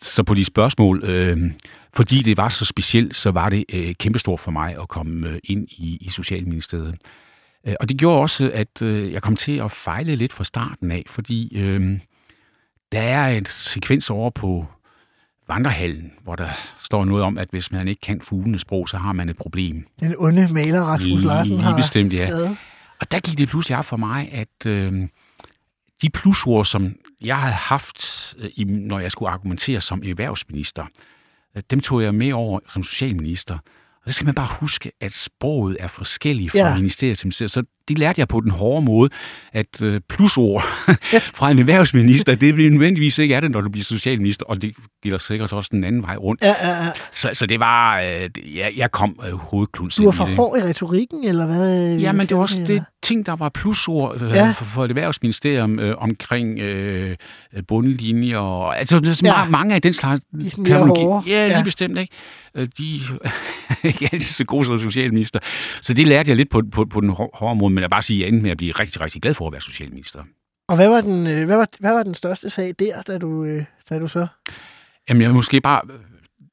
[0.00, 1.38] Så på de spørgsmål, øh,
[1.94, 5.38] fordi det var så specielt, så var det øh, kæmpestort for mig at komme øh,
[5.44, 6.94] ind i, i Socialministeriet.
[7.66, 10.90] Øh, og det gjorde også, at øh, jeg kom til at fejle lidt fra starten
[10.90, 11.58] af, fordi...
[11.58, 11.98] Øh,
[12.92, 14.66] der er en sekvens over på
[15.54, 16.48] vandrehallen, hvor der
[16.82, 19.86] står noget om, at hvis man ikke kan fuglenes sprog, så har man et problem.
[20.00, 22.56] Den onde maler Rasmus Larsen har bestemt, ja.
[23.00, 25.08] Og der gik det pludselig op for mig, at øh,
[26.02, 30.86] de plusord, som jeg havde haft, øh, når jeg skulle argumentere som erhvervsminister,
[31.56, 33.58] øh, dem tog jeg med over som socialminister.
[34.04, 36.74] Og så skal man bare huske, at sproget er forskelligt fra ja.
[36.74, 37.50] ministeriet til ministeriet.
[37.50, 39.10] Så det lærte jeg på den hårde måde,
[39.52, 40.62] at øh, plusord
[41.38, 44.74] fra en erhvervsminister, det bliver nødvendigvis ikke er det, når du bliver socialminister, og det
[45.02, 46.42] gælder sikkert også den anden vej rundt.
[46.42, 46.90] Ja, ja, ja.
[47.12, 50.62] Så, så det var, øh, jeg, jeg kom øh, hovedkluns Du var for hård i
[50.62, 51.96] retorikken, eller hvad?
[51.96, 54.50] Ja, men det var også det ting, der var plusord øh, ja.
[54.50, 57.16] for, for et erhvervsministerium øh, omkring øh,
[57.68, 59.44] bundlinjer, og altså ja.
[59.44, 60.22] mange af den slags
[60.66, 61.30] terminologi.
[61.30, 61.62] Ja, lige ja.
[61.64, 62.12] bestemt, ikke?
[62.54, 63.00] Øh, de
[63.68, 65.40] er ikke altid så gode som socialminister.
[65.80, 68.16] Så det lærte jeg lidt på, på, på den hårde måde, men jeg bare sige,
[68.16, 70.24] at jeg endte med at blive rigtig, rigtig glad for at være socialminister.
[70.68, 73.44] Og hvad var den, øh, hvad var, hvad var den største sag der, da du,
[73.44, 74.26] øh, da du så?
[75.08, 75.82] Jamen, jeg måske bare...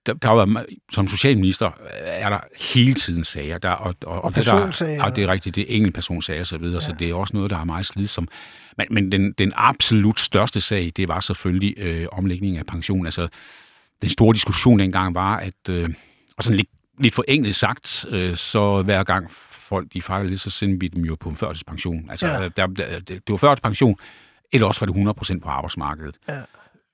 [0.06, 2.40] Der, der var, som socialminister er der
[2.74, 3.58] hele tiden sager.
[3.58, 4.92] Der, og, og, og personsager.
[4.92, 6.80] Det der, og det er rigtigt, det er enkeltpersonsager og så videre, ja.
[6.80, 8.30] så det er også noget, der er meget slidsomt.
[8.78, 13.06] Men, men den, den absolut største sag, det var selvfølgelig øh, omlægning af pension.
[13.06, 13.28] Altså,
[14.02, 15.90] den store diskussion dengang var, at, øh,
[16.38, 19.32] og sådan lidt, lidt forenklet sagt, øh, så hver gang
[19.70, 22.10] folk de fejler lidt, så sender vi dem jo på en førtidspension.
[22.10, 22.50] Altså, ja.
[22.58, 23.96] der, der, det var førtidspension,
[24.52, 26.16] eller også var det 100% på arbejdsmarkedet.
[26.30, 26.42] Ja.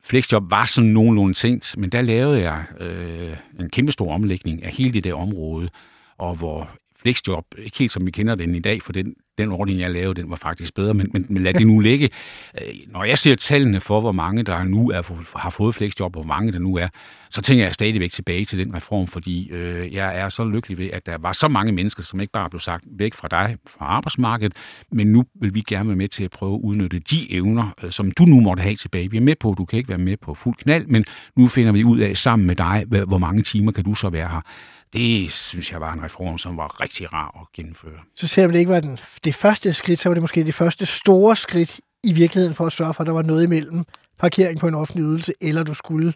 [0.03, 4.71] Flexjob var sådan nogenlunde tænkt, men der lavede jeg øh, en kæmpe stor omlægning af
[4.71, 5.69] hele det der område,
[6.17, 6.69] og hvor
[7.01, 10.21] flexjob, ikke helt som vi kender den i dag, for den, den ordning, jeg lavede,
[10.21, 12.09] den var faktisk bedre, men, men, men lad det nu ligge.
[12.61, 15.01] Øh, når jeg ser tallene for, hvor mange der nu er,
[15.37, 16.87] har fået flexjob, og hvor mange der nu er,
[17.29, 20.89] så tænker jeg stadigvæk tilbage til den reform, fordi øh, jeg er så lykkelig ved,
[20.93, 23.85] at der var så mange mennesker, som ikke bare blev sagt væk fra dig, fra
[23.85, 24.53] arbejdsmarkedet,
[24.91, 27.91] men nu vil vi gerne være med til at prøve at udnytte de evner, øh,
[27.91, 29.11] som du nu måtte have tilbage.
[29.11, 31.71] Vi er med på, du kan ikke være med på fuld knald, men nu finder
[31.71, 34.41] vi ud af sammen med dig, hvor mange timer kan du så være her.
[34.93, 37.99] Det synes jeg var en reform, som var rigtig rar at gennemføre.
[38.15, 40.85] Så selvom det ikke var den, det første skridt, så var det måske det første
[40.85, 43.85] store skridt i virkeligheden for at sørge for, at der var noget imellem
[44.19, 46.13] parkering på en offentlig ydelse, eller du skulle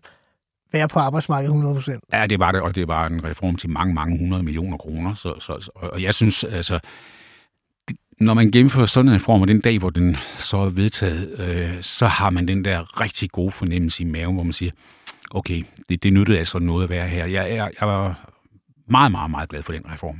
[0.71, 1.99] være på arbejdsmarkedet 100%.
[2.13, 5.13] Ja, det var det, og det var en reform til mange, mange hundrede millioner kroner.
[5.13, 6.79] Så, så, og jeg synes, altså,
[8.19, 11.81] når man gennemfører sådan en reform, og den dag, hvor den så er vedtaget, øh,
[11.81, 14.71] så har man den der rigtig gode fornemmelse i maven, hvor man siger,
[15.31, 17.25] okay, det, det nyttede altså noget at være her.
[17.25, 18.28] Jeg, jeg, jeg var
[18.89, 20.19] meget, meget, meget glad for den reform.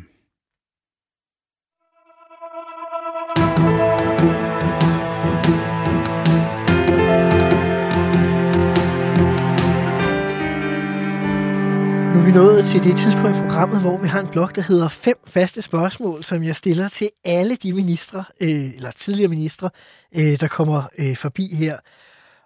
[12.14, 14.62] Nu er vi nået til det tidspunkt i programmet, hvor vi har en blog, der
[14.62, 19.70] hedder fem faste spørgsmål, som jeg stiller til alle de ministre, øh, eller tidligere ministre,
[20.16, 21.78] øh, der kommer øh, forbi her.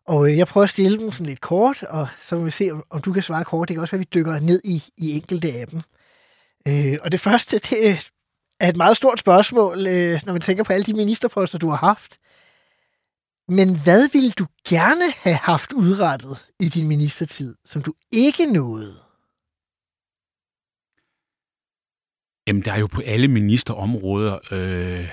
[0.06, 2.70] Og øh, jeg prøver at stille dem sådan lidt kort, og så må vi se,
[2.72, 3.68] om, om du kan svare kort.
[3.68, 5.82] Det kan også være, at vi dykker ned i, i enkelte af dem.
[6.68, 8.00] Øh, og det første, det
[8.60, 11.78] er et meget stort spørgsmål, øh, når man tænker på alle de ministerposter, du har
[11.78, 12.20] haft.
[13.48, 19.00] Men hvad ville du gerne have haft udrettet i din ministertid, som du ikke nåede?
[22.48, 25.10] Jamen, der er jo på alle ministerområder øh, øh,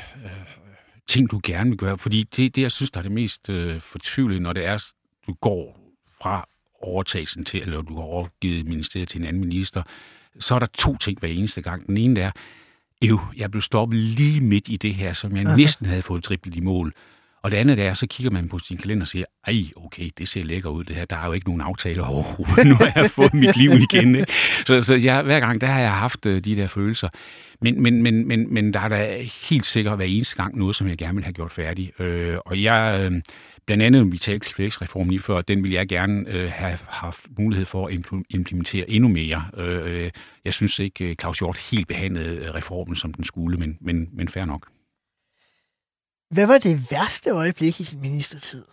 [1.09, 1.99] ting, du gerne vil gøre.
[1.99, 4.79] Fordi det, det jeg synes, der er det mest øh, fortvivlede, når det er,
[5.27, 5.79] du går
[6.21, 6.49] fra
[6.83, 9.83] overtagelsen til, eller du har overgivet ministeriet til en anden minister,
[10.39, 11.87] så er der to ting hver eneste gang.
[11.87, 12.31] Den ene er,
[13.05, 15.57] øv, jeg blev stoppet lige midt i det her, som jeg Aha.
[15.57, 16.95] næsten havde fået triplet i mål.
[17.43, 20.29] Og det andet er, så kigger man på sin kalender og siger, ej, okay, det
[20.29, 21.05] ser lækker ud det her.
[21.05, 22.67] Der er jo ikke nogen aftale overhovedet.
[22.71, 24.15] Nu har jeg fået mit liv igen.
[24.15, 24.33] Ikke?
[24.67, 27.09] Så, så jeg, hver gang, der har jeg haft uh, de der følelser.
[27.61, 30.89] Men, men, men, men, men der er da helt sikkert hver eneste gang noget, som
[30.89, 32.01] jeg gerne vil have gjort færdig.
[32.01, 33.21] Øh, og jeg, øh,
[33.67, 37.67] blandt andet, vi talte fleksreformen lige før, den vil jeg gerne øh, have haft mulighed
[37.67, 37.95] for at
[38.31, 39.51] implementere endnu mere.
[39.57, 40.11] Øh,
[40.45, 44.45] jeg synes ikke, Claus Hjort helt behandlede reformen, som den skulle, men, men, men fair
[44.45, 44.71] nok.
[46.31, 48.65] Hvad var det værste øjeblik i din ministertid?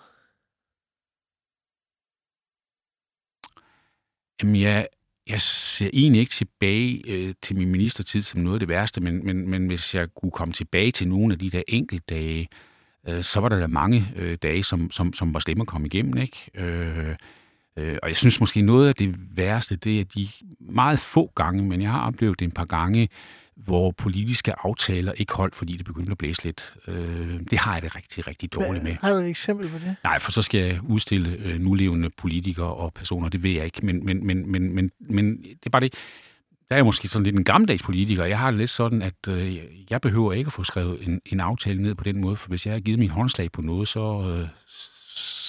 [4.42, 4.88] Jamen, jeg,
[5.28, 9.26] jeg ser egentlig ikke tilbage øh, til min ministertid som noget af det værste, men,
[9.26, 12.48] men, men hvis jeg kunne komme tilbage til nogle af de der enkelte dage,
[13.08, 15.88] øh, så var der da mange øh, dage, som, som, som var slemme at komme
[15.88, 16.18] igennem.
[16.18, 16.50] Ikke?
[16.56, 17.16] Øh,
[17.78, 20.28] øh, og jeg synes måske noget af det værste, det er de
[20.60, 23.10] meget få gange, men jeg har oplevet det en par gange,
[23.56, 26.76] hvor politiske aftaler ikke holdt, fordi det begyndte at blæse lidt.
[26.88, 28.96] Øh, det har jeg det rigtig, rigtig dårligt med.
[29.02, 29.96] Har du et eksempel på det?
[30.04, 33.86] Nej, for så skal jeg udstille øh, nulevende politikere og personer, det ved jeg ikke.
[33.86, 35.94] Men, men, men, men, men, men det er bare det.
[36.70, 38.26] Der er jeg måske sådan lidt en gammeldags politiker.
[38.26, 39.58] Jeg har det lidt sådan, at øh,
[39.90, 42.66] jeg behøver ikke at få skrevet en, en aftale ned på den måde, for hvis
[42.66, 44.48] jeg har givet min håndslag på noget, så, øh,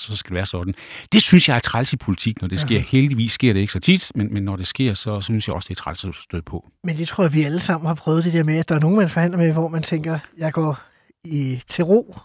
[0.08, 0.74] så skal det være sådan.
[1.12, 2.80] Det synes jeg er træls i politik, når det sker.
[2.80, 5.66] Heldigvis sker det ikke så tit, men, men når det sker, så synes jeg også,
[5.68, 6.70] det er træls at støde på.
[6.84, 8.80] Men det tror jeg, vi alle sammen har prøvet det der med, at der er
[8.80, 10.80] nogen, man forhandler med, hvor man tænker, jeg går
[11.24, 12.16] i, til ro,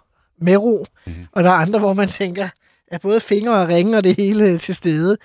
[0.42, 1.26] med ro, mm-hmm.
[1.32, 2.50] og der er andre, hvor man tænker,
[2.88, 5.18] at både fingre og ringe og det hele til stede.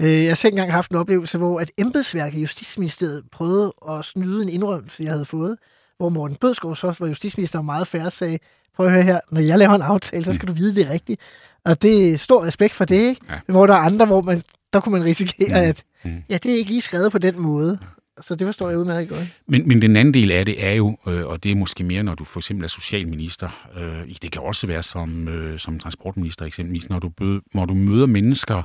[0.00, 4.04] Øh, jeg har selv engang haft en oplevelse, hvor at embedsværket i Justitsministeriet prøvede at
[4.04, 5.56] snyde en indrømmelse, jeg havde fået,
[5.96, 8.38] hvor Morten Bødskov så var justitsminister meget færre sagde,
[8.76, 10.90] prøv at høre her, når jeg laver en aftale, så skal du vide, det er
[10.90, 11.20] rigtigt.
[11.64, 13.20] Og det er stor respekt for det, ikke?
[13.30, 13.38] Ja.
[13.46, 15.68] Hvor der er andre, hvor man, der kunne man risikere, mm.
[15.68, 16.22] at mm.
[16.28, 17.78] ja, det er ikke lige skrevet på den måde.
[18.20, 19.26] Så det forstår jeg udmærket godt.
[19.48, 22.02] Men, men den anden del af det er jo, øh, og det er måske mere,
[22.02, 26.44] når du for eksempel er socialminister, øh, det kan også være som, øh, som transportminister
[26.44, 28.62] eksempelvis, når du, bød, når du møder mennesker,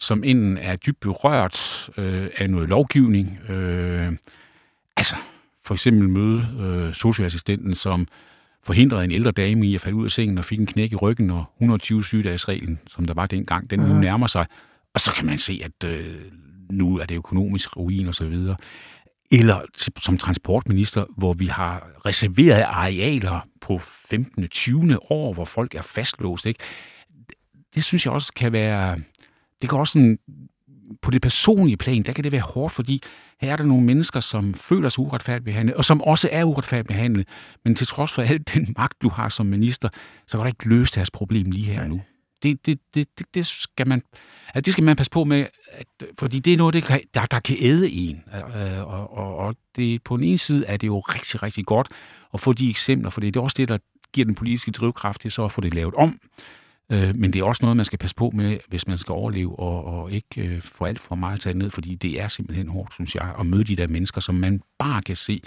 [0.00, 4.12] som enten er dybt berørt øh, af noget lovgivning, øh,
[4.96, 5.16] altså
[5.64, 8.08] for eksempel møde øh, socioassistenten, som
[8.62, 10.96] forhindrede en ældre dame i at falde ud af sengen og fik en knæk i
[10.96, 14.46] ryggen, og 120 sygdagsreglen, som der var dengang, den nu nærmer sig.
[14.94, 16.14] Og så kan man se, at øh,
[16.70, 18.56] nu er det økonomisk ruin og så videre.
[19.32, 19.60] Eller
[20.00, 24.48] som transportminister, hvor vi har reserveret arealer på 15.
[24.48, 25.12] 20.
[25.12, 26.46] år, hvor folk er fastlåst.
[26.46, 26.60] Ikke?
[27.74, 28.96] Det synes jeg også kan være...
[29.62, 30.18] Det kan også sådan,
[31.02, 33.02] på det personlige plan, der kan det være hårdt, fordi
[33.40, 36.88] her er der nogle mennesker, som føler sig uretfærdigt behandlet, og som også er uretfærdigt
[36.88, 37.28] behandlet.
[37.64, 39.88] Men til trods for al den magt, du har som minister,
[40.26, 42.00] så kan du ikke løse deres problem lige her nu.
[42.42, 44.02] Det, det, det, det, det, skal man,
[44.54, 45.86] altså det skal man passe på med, at,
[46.18, 48.22] fordi det er noget, det kan, der, der kan æde en.
[48.34, 51.88] Øh, og, og, og det, på den ene side er det jo rigtig, rigtig godt
[52.34, 53.78] at få de eksempler, for det er også det, der
[54.12, 56.18] giver den politiske drivkraft, er så at få det lavet om.
[56.92, 59.58] Øh, men det er også noget, man skal passe på med, hvis man skal overleve,
[59.58, 62.92] og, og ikke øh, få alt for meget taget ned, fordi det er simpelthen hårdt,
[62.92, 65.42] synes jeg, at møde de der mennesker, som man bare kan se,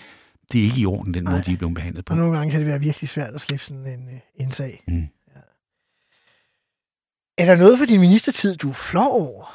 [0.52, 2.14] det er ikke i orden, den måde, de er blevet behandlet på.
[2.14, 4.84] Og nogle gange kan det være virkelig svært at slippe sådan en, øh, en sag.
[4.88, 5.08] Mm.
[5.36, 5.40] Ja.
[7.38, 9.46] Er der noget for din ministertid, du er flov over?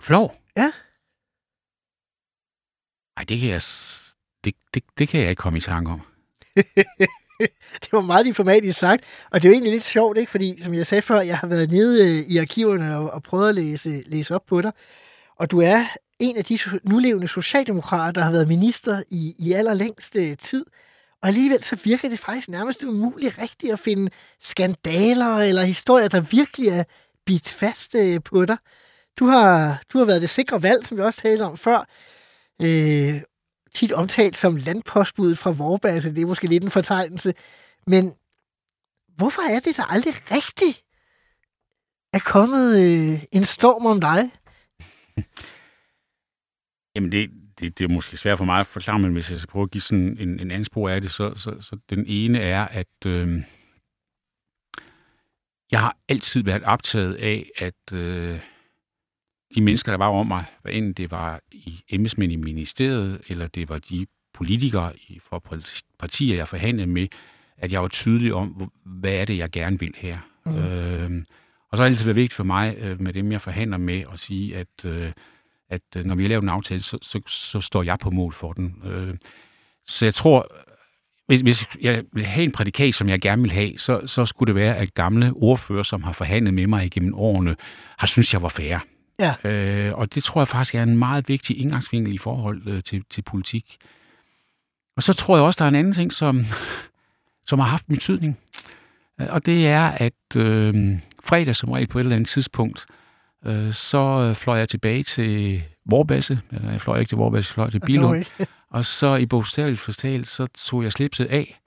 [0.00, 0.36] Flov?
[0.56, 0.72] Ja.
[3.16, 3.62] Nej, det kan jeg,
[4.44, 6.00] det, det, det kan jeg ikke komme i tanke om.
[7.82, 10.30] det var meget diplomatisk sagt, og det er jo egentlig lidt sjovt, ikke?
[10.30, 13.48] fordi som jeg sagde før, jeg har været nede øh, i arkiverne og, og prøvet
[13.48, 14.72] at læse, læse op på dig,
[15.36, 15.84] og du er
[16.18, 20.64] en af de nulevende socialdemokrater, der har været minister i, i allerlængste øh, tid,
[21.22, 26.20] og alligevel så virker det faktisk nærmest umuligt rigtigt at finde skandaler eller historier, der
[26.20, 26.84] virkelig er
[27.26, 28.56] bidt fast øh, på dig.
[29.18, 31.88] Du har, du har været det sikre valg, som vi også talte om før,
[32.62, 33.20] øh,
[33.78, 35.94] tit omtalt som landpostbuddet fra Vorbasse.
[35.94, 37.34] Altså, det er måske lidt en fortegnelse.
[37.86, 38.14] Men
[39.16, 40.84] hvorfor er det, der aldrig rigtigt
[42.12, 44.30] er kommet øh, en storm om dig?
[46.94, 49.50] Jamen, det, det, det er måske svært for mig at forklare, men hvis jeg skal
[49.50, 52.40] prøve at give sådan en, en anden spor af det, så, så, så den ene
[52.40, 53.42] er, at øh,
[55.70, 58.40] jeg har altid været optaget af, at øh,
[59.54, 63.46] de mennesker, der var om mig, hvad enten det var i embedsmænd i ministeriet, eller
[63.46, 65.40] det var de politikere fra
[65.98, 67.06] partier, jeg forhandlede med,
[67.56, 70.18] at jeg var tydelig om, hvad er det, jeg gerne vil her.
[70.46, 70.56] Mm.
[70.56, 71.24] Øh,
[71.70, 74.02] og så har det altid været vigtigt for mig, øh, med dem, jeg forhandler med,
[74.12, 75.12] at sige, at, øh,
[75.70, 78.32] at øh, når vi har lavet en aftale, så, så, så står jeg på mål
[78.32, 78.82] for den.
[78.84, 79.14] Øh,
[79.86, 80.52] så jeg tror,
[81.26, 84.54] hvis, hvis jeg vil have en prædikat, som jeg gerne vil have, så, så skulle
[84.54, 87.56] det være, at gamle ordfører, som har forhandlet med mig igennem årene,
[87.98, 88.80] har synes jeg var færre.
[89.18, 89.34] Ja.
[89.44, 93.04] Øh, og det tror jeg faktisk er en meget vigtig indgangsvinkel i forhold øh, til,
[93.10, 93.76] til politik.
[94.96, 96.44] Og så tror jeg også, der er en anden ting, som,
[97.48, 98.38] som har haft betydning.
[99.20, 102.86] Øh, Og det er, at øh, fredag som regel på et eller andet tidspunkt,
[103.46, 106.40] øh, så øh, fløj jeg tilbage til Vorbasse.
[106.52, 108.24] Eller jeg fløj ikke til Vorbasse, jeg fløj til Bilund.
[108.70, 111.60] Og så i bogstaveligt forståel, så tog jeg slipset af.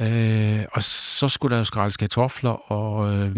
[0.00, 3.36] Øh, og så skulle der jo skraldes kartofler, og øh,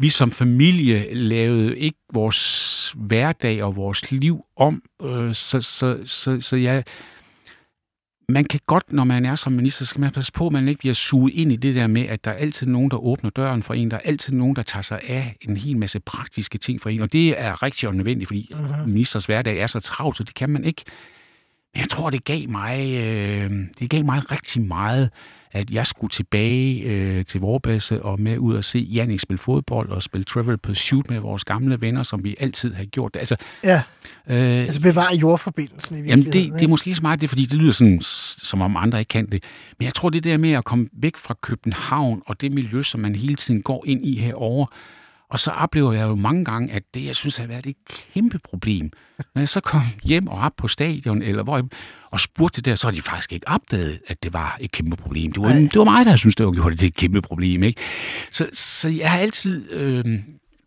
[0.00, 4.82] vi som familie lavede ikke vores hverdag og vores liv om.
[5.02, 6.84] Øh, så, så, så, så jeg,
[8.28, 10.68] man kan godt, når man er som minister, så skal man passe på, at man
[10.68, 13.30] ikke bliver suget ind i det der med, at der er altid nogen, der åbner
[13.30, 13.90] døren for en.
[13.90, 17.00] Der er altid nogen, der tager sig af en hel masse praktiske ting for en.
[17.00, 18.86] Og det er rigtig og nødvendigt, fordi uh-huh.
[18.86, 20.84] ministers hverdag er så travlt, så det kan man ikke.
[21.74, 25.10] Men jeg tror, det gav mig, øh, det gav mig rigtig meget,
[25.58, 29.88] at jeg skulle tilbage øh, til Vorbasse og med ud og se Jannik spille fodbold
[29.88, 33.16] og spille Travel Pursuit med vores gamle venner, som vi altid har gjort.
[33.16, 33.82] Altså, Ja,
[34.28, 36.52] øh, altså bevare jordforbindelsen i Jamen, virkeligheden.
[36.52, 39.08] det, det er måske så meget det, fordi det lyder sådan, som om andre ikke
[39.08, 39.44] kan det.
[39.78, 43.00] Men jeg tror, det der med at komme væk fra København og det miljø, som
[43.00, 44.66] man hele tiden går ind i herover,
[45.30, 47.76] og så oplever jeg jo mange gange, at det, jeg synes, har været et
[48.14, 48.90] kæmpe problem.
[49.34, 51.64] Når jeg så kom hjem og op på stadion, eller hvor jeg,
[52.10, 54.96] og spurgte det der, så har de faktisk ikke opdaget, at det var et kæmpe
[54.96, 55.32] problem.
[55.32, 57.62] Det var, det var mig, der synes, det var gjort det til et kæmpe problem.
[57.62, 57.80] Ikke?
[58.30, 60.04] Så, så jeg har altid, øh,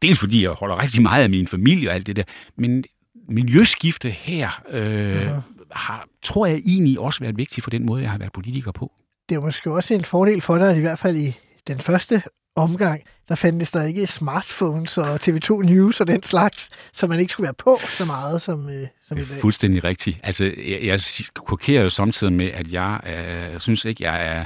[0.01, 2.23] dels fordi jeg holder rigtig meget af min familie og alt det der,
[2.57, 2.83] men
[3.29, 5.29] miljøskifte her øh,
[5.71, 8.91] har, tror jeg egentlig også været vigtigt for den måde, jeg har været politiker på.
[9.29, 11.33] det er måske også en fordel for dig, at i hvert fald i
[11.67, 12.23] den første
[12.55, 17.31] omgang, der fandtes der ikke smartphones og TV2 News og den slags, så man ikke
[17.31, 19.41] skulle være på så meget som, øh, som i Det dag.
[19.41, 20.19] fuldstændig rigtigt.
[20.23, 20.99] Altså, jeg, jeg
[21.33, 24.45] kokerer jo samtidig med, at jeg, øh, jeg synes ikke, jeg er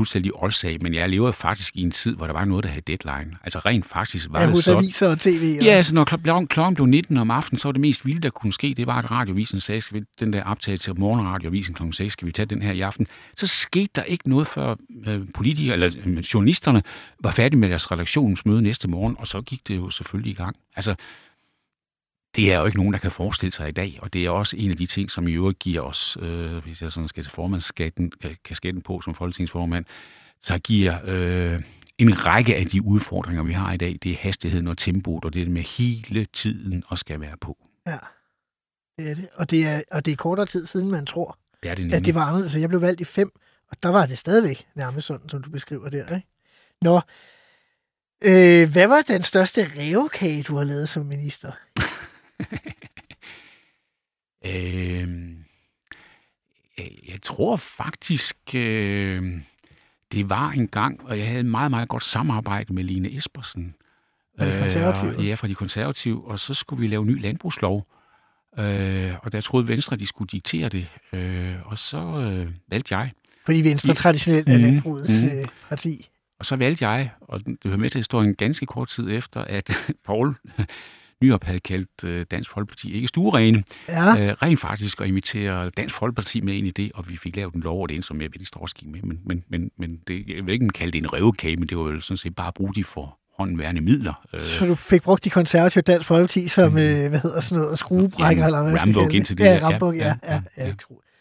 [0.00, 2.82] fuldstændig ålsag, men jeg lever faktisk i en tid, hvor der var noget, der havde
[2.96, 3.36] deadline.
[3.44, 4.78] Altså rent faktisk var Ja, det sådan.
[4.84, 5.56] aviser og tv.
[5.60, 8.20] Og, Ja, altså når klokken, klokken blev 19 om aftenen, så var det mest vilde,
[8.20, 11.74] der kunne ske, det var, at radiovisen sagde, skal vi den der optagelse til morgenradiovisen
[11.74, 13.06] klokken 6, skal vi tage den her i aften.
[13.36, 14.74] Så skete der ikke noget, før
[15.06, 16.82] øh, politikere, eller øh, journalisterne
[17.22, 20.56] var færdige med deres redaktionsmøde næste morgen, og så gik det jo selvfølgelig i gang.
[20.76, 20.94] Altså,
[22.36, 24.56] det er jo ikke nogen, der kan forestille sig i dag, og det er også
[24.56, 27.32] en af de ting, som i øvrigt giver os, øh, hvis jeg sådan skal til
[27.32, 28.12] formandskatten,
[28.44, 29.84] kasketten på som folketingsformand,
[30.40, 31.62] så giver øh,
[31.98, 35.32] en række af de udfordringer, vi har i dag, det er hastigheden og tempoet, og
[35.34, 37.58] det med hele tiden at skal være på.
[37.86, 37.98] ja.
[38.98, 39.28] Det er det.
[39.34, 41.96] Og det er, og det er kortere tid siden, man tror, Det er det nemlig.
[41.96, 42.52] at det var anderledes.
[42.52, 43.32] Så jeg blev valgt i fem,
[43.70, 46.14] og der var det stadigvæk nærmest sådan, som du beskriver der.
[46.16, 46.26] Ikke?
[46.82, 47.00] Nå,
[48.22, 51.52] øh, hvad var den største revkage, du har lavet som minister?
[54.46, 55.36] Øhm,
[56.80, 59.40] øh, jeg tror faktisk, øh,
[60.12, 63.74] det var en gang, og jeg havde et meget, meget godt samarbejde med Line Espersen.
[64.38, 65.18] Fra De Konservative?
[65.18, 66.24] Øh, ja, fra de konservative.
[66.24, 67.86] Og så skulle vi lave ny landbrugslov.
[68.58, 70.88] Øh, og der troede Venstre, de skulle diktere det.
[71.12, 73.12] Øh, og så øh, valgte jeg.
[73.44, 75.38] Fordi Venstre I- traditionelt er Mhm, landbrugets mhm.
[75.38, 76.08] øh, parti.
[76.38, 79.70] Og så valgte jeg, og det hører med til historien ganske kort tid efter, at
[80.06, 80.34] Paul
[81.22, 85.94] Nyrup havde kaldt øh, Dansk Folkeparti ikke stuerene, Ja, øh, rent faktisk at invitere Dansk
[85.94, 88.28] Folkeparti med ind i det, og vi fik lavet en lov, og det som jeg
[88.38, 89.00] Venstre også gik med.
[89.02, 91.84] Men, men, men, men det, jeg vil ikke kalde det en røvekage, men det var
[91.84, 94.26] jo sådan set bare at bruge de for håndværende midler.
[94.34, 97.78] Øh, så du fik brugt de konservative Dansk Folkeparti som, øh, hvad hedder sådan noget,
[97.78, 99.70] skruebrækker, Ja, eller hvad Rambuk kalde indtil det Ja, der.
[99.70, 100.74] Ja, ja, ja, ja, ja, ja, ja.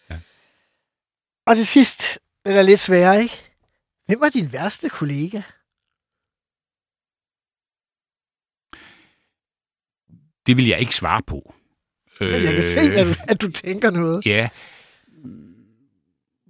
[0.10, 0.18] ja.
[1.48, 3.36] Og til sidst, den er lidt sværere, ikke?
[4.08, 5.42] Hvem var din værste kollega?
[10.50, 11.54] Det vil jeg ikke svare på.
[12.22, 14.26] Øh, Jeg kan se, at du, at du tænker noget.
[14.26, 14.50] Ja,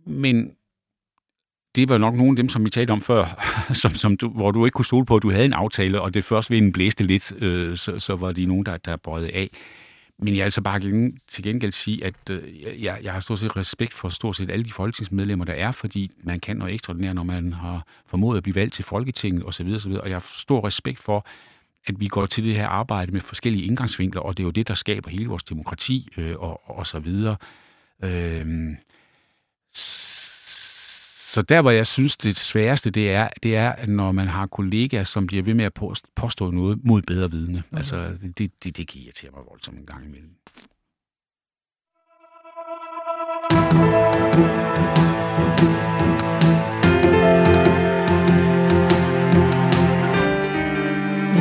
[0.06, 0.52] men
[1.76, 3.26] det var nok nogle af dem, som vi talte om før,
[3.82, 6.14] som, som du, hvor du ikke kunne stole på, at du havde en aftale, og
[6.14, 9.32] det først ved en blæste lidt, øh, så, så var de nogen, der, der bøjede
[9.32, 9.50] af.
[10.22, 13.40] Men jeg vil så bare gen, til gengæld sige, at øh, jeg, jeg har stort
[13.40, 17.16] set respekt for stort set alle de folketingsmedlemmer, der er, fordi man kan noget ekstraordinært,
[17.16, 19.68] når man har formået at blive valgt til Folketinget osv.
[19.76, 19.92] osv.
[19.92, 21.26] Og jeg har stor respekt for,
[21.88, 24.68] at vi går til det her arbejde med forskellige indgangsvinkler, og det er jo det,
[24.68, 27.38] der skaber hele vores demokrati øh, og, og så videre.
[28.04, 28.78] Øhm,
[29.74, 35.04] så der, hvor jeg synes, det sværeste, det er, det er, når man har kollegaer,
[35.04, 37.64] som bliver ved med at påst- påstå noget mod bedre vidne.
[37.70, 37.78] Mm.
[37.78, 40.36] Altså, det, det, det kan irritere mig voldsomt en gang imellem.
[43.52, 44.09] I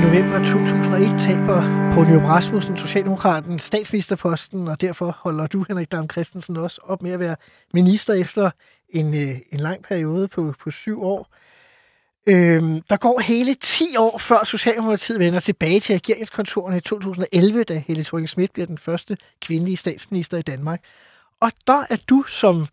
[0.09, 6.11] november 2001 2001 taber Poul Nyrup Rasmussen, Socialdemokraten, statsministerposten, og derfor holder du, Henrik Dam
[6.11, 7.37] Christensen, også op med at være
[7.75, 8.51] minister efter
[8.89, 11.35] en, øh, en lang periode på, på syv år.
[12.27, 17.83] Øhm, der går hele 10 år, før Socialdemokratiet vender tilbage til regeringskontorerne i 2011, da
[17.87, 20.81] Helle thorning Schmidt bliver den første kvindelige statsminister i Danmark.
[21.41, 22.67] Og der er du som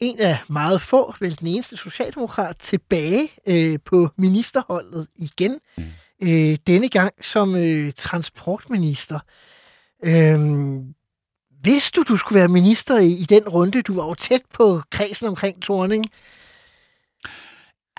[0.00, 5.60] en af meget få, vel den eneste socialdemokrat, tilbage øh, på ministerholdet igen.
[5.76, 5.84] Mm.
[6.22, 9.20] Øh, denne gang som øh, transportminister.
[10.04, 10.40] Øh,
[11.64, 13.82] vidste du, du skulle være minister i, i den runde?
[13.82, 16.04] Du var jo tæt på kredsen omkring Torning.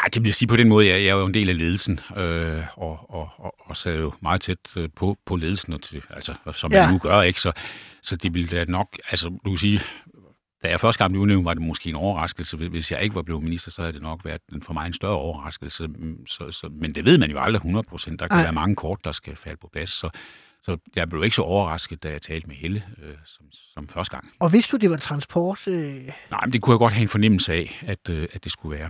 [0.03, 1.99] Ja, det bliver sige på den måde, jeg, jeg er jo en del af ledelsen,
[2.17, 6.01] øh, og, og, og, og sad jo meget tæt øh, på, på ledelsen, og til,
[6.09, 6.82] altså, som ja.
[6.82, 7.41] jeg nu gør, ikke?
[7.41, 7.51] Så,
[8.01, 9.82] så det ville da nok, altså du kan sige,
[10.64, 12.57] da jeg første gang blev udnævnt, var det måske en overraskelse.
[12.57, 15.18] Hvis jeg ikke var blevet minister, så havde det nok været for mig en større
[15.18, 15.88] overraskelse.
[15.88, 18.20] Mm, så, så, men det ved man jo aldrig 100 procent.
[18.20, 18.43] Der kan Ej.
[18.43, 19.89] være mange kort, der skal falde på plads.
[19.89, 20.09] Så,
[20.61, 24.16] så jeg blev ikke så overrasket, da jeg talte med Helle øh, som, som første
[24.16, 24.32] gang.
[24.39, 25.68] Og vidste du, det var transport?
[25.68, 26.09] Øh...
[26.32, 28.80] Nej, men det kunne jeg godt have en fornemmelse af, at, øh, at det skulle
[28.80, 28.89] være.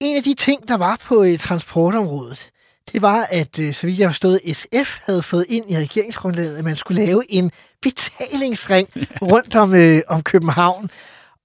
[0.00, 2.50] En af de ting, der var på øh, transportområdet,
[2.92, 6.56] det var, at øh, så vidt jeg har forstået, SF havde fået ind i regeringsgrundlaget,
[6.56, 7.50] at man skulle lave en
[7.82, 8.88] betalingsring
[9.32, 10.90] rundt om, øh, om København.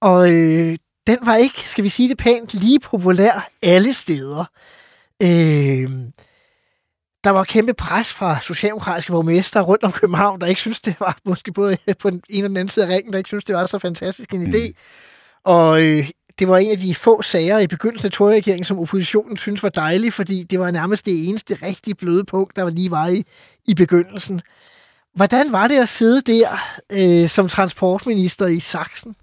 [0.00, 4.44] Og øh, den var ikke, skal vi sige det pænt, lige populær alle steder.
[5.22, 5.90] Øh,
[7.24, 11.18] der var kæmpe pres fra socialdemokratiske borgmester rundt om København, der ikke synes det var,
[11.24, 13.54] måske både på den ene og den anden side af ringen, der ikke synes det
[13.54, 14.68] var så fantastisk en idé.
[14.68, 14.74] Mm.
[15.44, 16.08] Og øh,
[16.38, 19.68] det var en af de få sager i begyndelsen af Tory-regeringen, som oppositionen synes var
[19.68, 23.24] dejlig, fordi det var nærmest det eneste rigtig bløde punkt, der lige var i,
[23.68, 24.40] i begyndelsen.
[25.14, 26.58] Hvordan var det at sidde der
[26.90, 29.16] øh, som transportminister i Sachsen?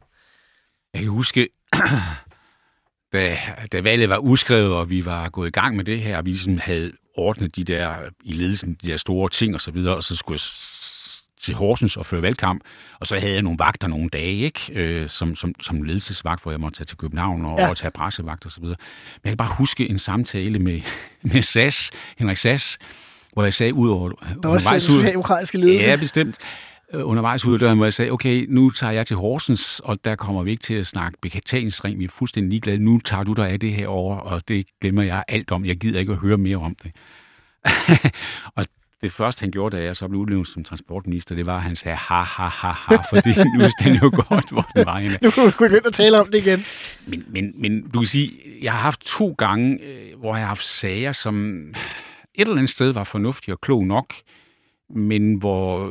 [0.93, 1.49] Jeg kan huske,
[3.13, 3.37] da,
[3.71, 6.29] da valget var udskrevet, og vi var gået i gang med det her, og vi
[6.29, 10.03] ligesom havde ordnet de der i ledelsen, de der store ting og så videre, og
[10.03, 10.39] så skulle jeg
[11.41, 12.63] til Horsens og føre valgkamp,
[12.99, 14.71] og så havde jeg nogle vagter nogle dage, ikke?
[14.73, 17.69] Øh, som, som, som ledelsesvagt, hvor jeg måtte tage til København og, ja.
[17.69, 18.77] og tage pressevagt og så videre.
[19.15, 20.81] Men jeg kan bare huske en samtale med,
[21.33, 22.77] med SAS, Henrik SAS,
[23.33, 24.09] hvor jeg sagde ud over...
[24.09, 25.89] Der var også den socialdemokratiske ledelse.
[25.89, 26.37] Ja, bestemt
[26.93, 30.05] øh, undervejs ud af døren, hvor jeg sagde, okay, nu tager jeg til Horsens, og
[30.05, 31.99] der kommer vi ikke til at snakke betalingsring.
[31.99, 32.77] Vi er fuldstændig ligeglade.
[32.77, 35.65] Nu tager du dig af det her over, og det glemmer jeg alt om.
[35.65, 36.91] Jeg gider ikke at høre mere om det.
[38.55, 38.65] og
[39.03, 41.75] det første, han gjorde, da jeg så blev udlevet som transportminister, det var, at han
[41.75, 45.17] sagde ha, ha, ha, ha, fordi nu vidste han jo godt, hvor den var henne.
[45.21, 46.65] Nu kunne vi begynde at tale om det igen.
[47.05, 48.31] Men, men, men du kan sige,
[48.61, 51.75] jeg har haft to gange, øh, hvor jeg har haft sager, som et
[52.35, 54.13] eller andet sted var fornuftige og klog nok,
[54.95, 55.87] men hvor,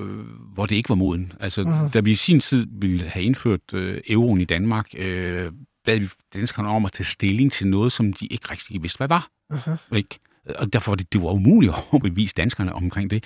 [0.54, 1.32] hvor det ikke var moden.
[1.40, 1.90] Altså, uh-huh.
[1.90, 5.52] da vi i sin tid ville have indført øh, euroen i Danmark, øh,
[5.84, 9.08] bad vi danskerne om at tage stilling til noget, som de ikke rigtig vidste, hvad
[9.08, 9.28] var.
[9.52, 9.96] Uh-huh.
[9.96, 10.18] Ikke?
[10.48, 13.24] Og derfor var det, det var umuligt at overbevise danskerne omkring det.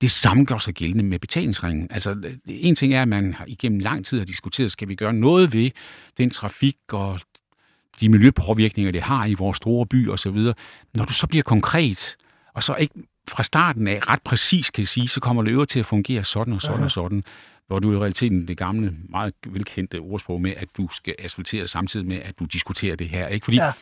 [0.00, 1.88] Det samme gør sig gældende med betalingsringen.
[1.90, 5.12] Altså, en ting er, at man har igennem lang tid har diskuteret, skal vi gøre
[5.12, 5.70] noget ved
[6.18, 7.20] den trafik og
[8.00, 10.54] de miljøpåvirkninger, det har i vores store by og så videre.
[10.94, 12.16] Når du så bliver konkret,
[12.54, 12.94] og så ikke
[13.28, 16.54] fra starten af ret præcis kan sige, så kommer det øver til at fungere sådan
[16.54, 16.84] og sådan Aha.
[16.84, 17.24] og sådan,
[17.66, 22.06] hvor du i realiteten det gamle, meget velkendte ordsprog med, at du skal asfaltere samtidig
[22.06, 23.28] med, at du diskuterer det her.
[23.28, 23.44] Ikke?
[23.44, 23.72] Fordi ja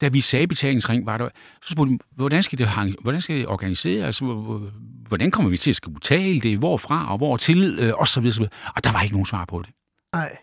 [0.00, 1.28] da vi sagde betalingsring, var der,
[1.62, 2.68] så spurgte de, hvordan skal det,
[3.02, 4.18] hvordan skal det organiseres?
[5.08, 6.58] Hvordan kommer vi til at skal betale det?
[6.58, 7.78] Hvorfra og hvor til?
[7.78, 8.52] Øh, og så videre, så videre.
[8.76, 9.70] Og der var ikke nogen svar på det.
[10.12, 10.36] Nej.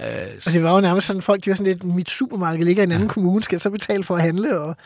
[0.00, 2.82] Øh, og det var jo nærmest sådan, folk de var sådan lidt, mit supermarked ligger
[2.82, 3.12] i en anden ja.
[3.12, 4.60] kommune, skal jeg så betale for at handle?
[4.60, 4.76] Og...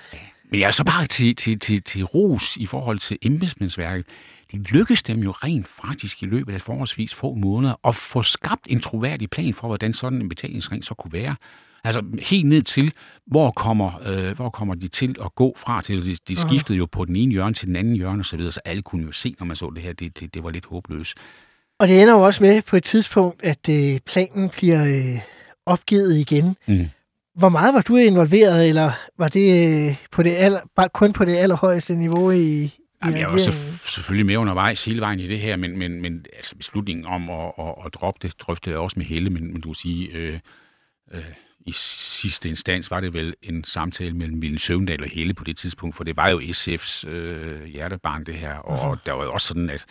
[0.51, 4.07] Men jeg er så bare til, til, til, til ros i forhold til embedsmændsværket.
[4.53, 8.67] Det lykkedes dem jo rent faktisk i løbet af forholdsvis få måneder at få skabt
[8.67, 11.37] en troværdig plan for, hvordan sådan en betalingsring så kunne være.
[11.85, 12.93] Altså helt ned til,
[13.27, 16.05] hvor kommer, øh, hvor kommer de til at gå fra til?
[16.05, 18.53] De, de skiftede jo på den ene hjørne til den anden hjørne og så videre,
[18.53, 20.67] så alle kunne jo se, når man så det her, det, det, det var lidt
[20.67, 21.15] håbløst.
[21.79, 25.21] Og det ender jo også med på et tidspunkt, at øh, planen bliver øh,
[25.67, 26.57] opgivet igen.
[26.67, 26.87] Mm.
[27.35, 31.25] Hvor meget var du involveret, eller var det øh, på det aller, bare kun på
[31.25, 32.75] det allerhøjeste niveau i,
[33.05, 33.39] Jamen, jeg var
[33.87, 37.53] selvfølgelig med undervejs hele vejen i det her, men, men, men altså beslutningen om at,
[37.59, 40.39] at, at droppe det, drøftede jeg også med Helle, men, men du vil sige, øh,
[41.15, 41.23] øh,
[41.67, 45.57] i sidste instans var det vel en samtale mellem Ville Søvndal og Helle på det
[45.57, 48.55] tidspunkt, for det var jo SF's øh, hjertebarn, det her.
[48.55, 48.99] Og uh-huh.
[49.07, 49.85] der var jo også sådan, at,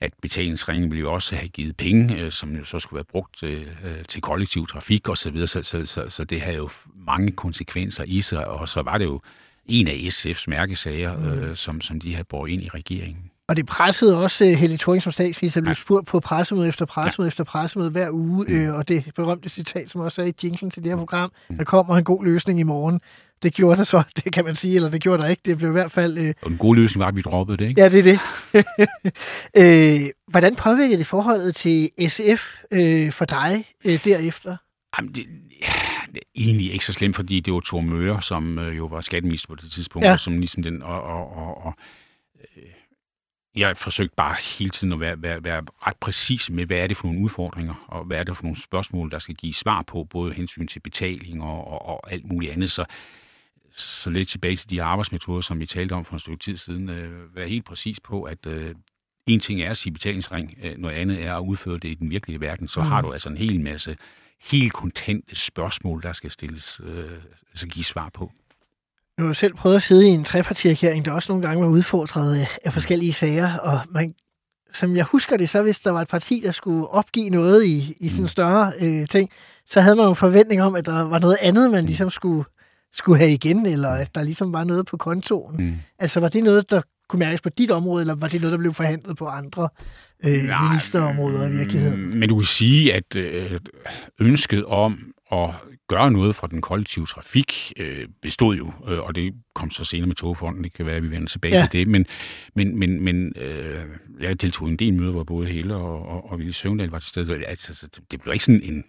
[0.00, 3.42] at betalingsringen ville jo også have givet penge, øh, som jo så skulle være brugt
[3.42, 3.66] øh,
[4.08, 8.04] til kollektiv trafik osv., så, videre, så, så, så, så det havde jo mange konsekvenser
[8.04, 9.20] i sig, og så var det jo
[9.66, 11.44] en af SF's mærkesager, uh-huh.
[11.44, 13.30] øh, som, som de havde båret ind i regeringen.
[13.50, 15.74] Og det pressede også uh, Helle Thorning som statsminister, blev ja.
[15.74, 17.30] spurgt på pressemøde efter pressemøde ja.
[17.30, 18.54] efter pressemøde hver uge, mm.
[18.54, 21.56] øh, og det berømte citat, som også er i jinglen til det her program, mm.
[21.56, 23.00] der kommer en god løsning i morgen.
[23.42, 25.42] det gjorde der så, det kan man sige, eller det gjorde der ikke.
[25.44, 26.18] Det blev i hvert fald...
[26.18, 26.34] Øh...
[26.42, 27.80] Og den gode løsning var, at vi droppede det, ikke?
[27.80, 28.20] Ja, det er det.
[30.04, 34.56] øh, hvordan påvirkede det forholdet til SF øh, for dig øh, derefter?
[34.98, 35.26] Jamen, det,
[36.12, 39.00] det er egentlig ikke så slemt, fordi det var Thor Møre, som øh, jo var
[39.00, 40.10] skatteminister på det tidspunkt, Ja.
[40.10, 40.16] ja.
[40.16, 41.74] som ligesom den, og, og, og, og
[42.56, 42.62] øh,
[43.56, 46.96] jeg forsøgte bare hele tiden at være, være, være ret præcis med, hvad er det
[46.96, 50.04] for nogle udfordringer, og hvad er det for nogle spørgsmål, der skal give svar på,
[50.04, 52.70] både hensyn til betaling og, og, og alt muligt andet.
[52.70, 52.84] Så,
[53.72, 56.88] så lidt tilbage til de arbejdsmetoder, som vi talte om for en stykke tid siden,
[56.90, 58.74] øh, være helt præcis på, at øh,
[59.26, 62.10] en ting er at sige betalingsring, øh, noget andet er at udføre det i den
[62.10, 62.68] virkelige verden.
[62.68, 62.86] Så Mm.
[62.86, 63.96] har du altså en hel masse
[64.50, 67.10] helt kontante spørgsmål, der skal stilles, øh,
[67.50, 68.32] altså give svar på.
[69.20, 72.36] Du har selv prøvet at sidde i en trepartiregering, der også nogle gange var udfordret
[72.36, 74.14] af, af forskellige sager, og man,
[74.72, 77.96] som jeg husker det, så hvis der var et parti, der skulle opgive noget i,
[78.00, 79.30] i sådan en større øh, ting,
[79.66, 82.44] så havde man jo en forventning om, at der var noget andet, man ligesom skulle,
[82.92, 85.56] skulle have igen, eller at der ligesom var noget på kontoen.
[85.64, 85.74] Mm.
[85.98, 88.58] Altså var det noget, der kunne mærkes på dit område, eller var det noget, der
[88.58, 89.68] blev forhandlet på andre
[90.24, 92.18] øh, Nej, ministerområder i virkeligheden?
[92.18, 93.60] Men du kan sige, at øh,
[94.20, 95.50] ønsket om at
[95.90, 100.06] gøre noget for den kollektive trafik øh, bestod jo, øh, og det kom så senere
[100.06, 100.64] med togfonden.
[100.64, 101.68] Det kan være, at vi vender tilbage Ja.
[101.70, 101.88] til det.
[101.88, 102.06] Men,
[102.54, 103.84] men, men, men øh,
[104.20, 106.98] jeg deltog i en del møder, hvor både Helle og, og, og Ville Søvndal var
[106.98, 107.44] til stede.
[107.44, 108.84] Altså, så det, blev ikke sådan en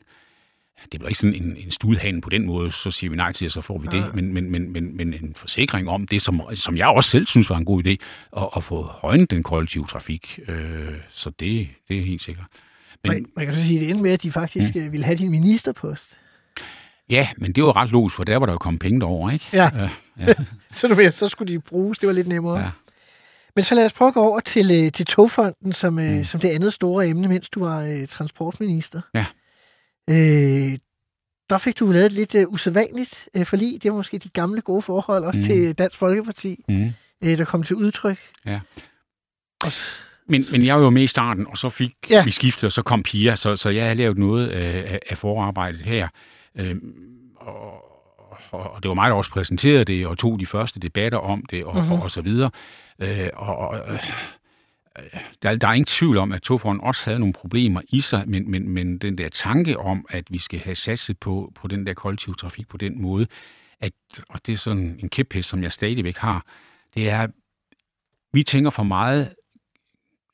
[0.92, 3.46] det blev ikke sådan en, en studhan på den måde, så siger vi nej til,
[3.46, 4.16] og så får vi det.
[4.16, 7.50] Men, men, men, men, men en forsikring om det, som, som jeg også selv synes
[7.50, 7.96] var en god idé,
[8.38, 10.40] at, at få højnet den kollektive trafik.
[10.48, 12.46] Øh, så det, det er helt sikkert.
[13.04, 14.92] Men, Man, man kan så sige, at det endte med, at de faktisk mm.
[14.92, 16.20] ville have din ministerpost.
[17.12, 19.46] Ja, men det var ret logisk, for der var der jo kommet penge derover, ikke?
[19.54, 19.70] Ja.
[19.76, 19.90] Ja,
[20.28, 20.34] ja,
[20.74, 22.60] Så, du ved, så skulle de bruges, det var lidt nemmere.
[22.60, 22.70] ja.
[23.56, 26.24] Men så lad os prøve at gå over til, øh, til togfonden, som, øh, Mm.
[26.24, 29.02] som det andet store emne, mens du var øh, transportminister.
[29.14, 29.26] Ja.
[30.10, 30.78] Øh,
[31.50, 33.84] der fik du lavet et lidt øh, usædvanligt øh, forlig.
[33.84, 35.46] Det var måske de gamle gode forhold, også mm.
[35.46, 36.92] Til Dansk Folkeparti, Mm.
[37.24, 38.18] øh, der kom til udtryk.
[38.46, 38.60] Ja.
[39.64, 39.72] Og,
[40.28, 42.24] Men, men jeg var jo med i starten, og så fik Ja.
[42.24, 45.82] vi skiftet, og så kom Pia, så, så jeg har lavet noget af- af forarbejdet
[45.82, 46.08] her.
[46.56, 47.74] Øhm, og,
[48.52, 51.66] og, det var mig, der også præsenterede det, og tog de første debatter om det,
[51.66, 51.82] og, Mhm.
[51.84, 51.98] mm-hmm.
[51.98, 52.52] og, og så videre.
[53.00, 54.00] Øh, og, og, øh,
[55.44, 58.52] der, der er ingen tvivl om, at Togfonden også havde nogle problemer i sig, men,
[58.52, 61.94] men, men den der tanke om, at vi skal have satset på, på den der
[61.94, 63.28] kollektive trafik på den måde,
[63.80, 63.94] at,
[64.30, 66.46] og det er sådan en kæphest, som jeg stadigvæk har,
[66.96, 67.28] det er,
[68.34, 69.34] vi tænker for meget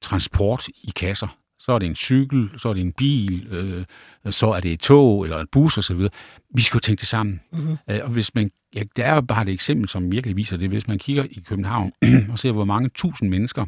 [0.01, 1.37] transport i kasser.
[1.59, 3.85] Så er det en cykel, så er det en bil, øh,
[4.33, 6.07] så er det et tog eller et bus osv.
[6.55, 7.41] Vi skal jo tænke det sammen.
[7.51, 7.77] Mhm.
[7.89, 10.69] Øh, og hvis man, ja, der er jo bare et eksempel, som virkelig viser det.
[10.69, 11.91] Hvis man kigger i København
[12.31, 13.65] og ser, hvor mange tusind mennesker,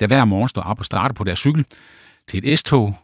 [0.00, 1.64] der hver morgen står op og starter på deres cykel
[2.28, 2.96] til et S-tog,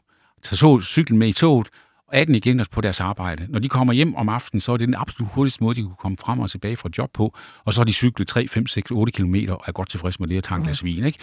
[0.43, 1.69] tager så cyklen med i toget,
[2.09, 3.47] og er den igen på deres arbejde.
[3.49, 5.97] Når de kommer hjem om aftenen, så er det den absolut hurtigste måde, de kunne
[5.99, 7.35] komme frem og tilbage fra job på,
[7.65, 10.29] og så har de cyklet 3, 5, 6, 8 kilometer og er godt tilfreds med
[10.29, 11.05] det at en glas vin.
[11.05, 11.19] Ikke?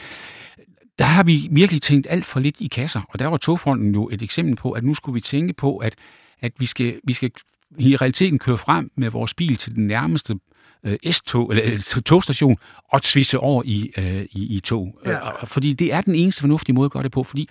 [1.00, 4.10] Der har vi virkelig tænkt alt for lidt i kasser, og der var Togfonden jo
[4.12, 5.96] et eksempel på, at nu skulle vi tænke på, at,
[6.42, 7.32] at vi, skal, vi skal
[7.78, 10.36] i realiteten køre frem med vores bil til den nærmeste
[10.84, 12.56] øh, S-tog, eller øh, togstation,
[12.92, 15.00] og svisse over i, øh, i, i tog.
[15.06, 15.46] Ja.
[15.46, 17.50] Fordi det er den eneste fornuftige måde at gøre det på, fordi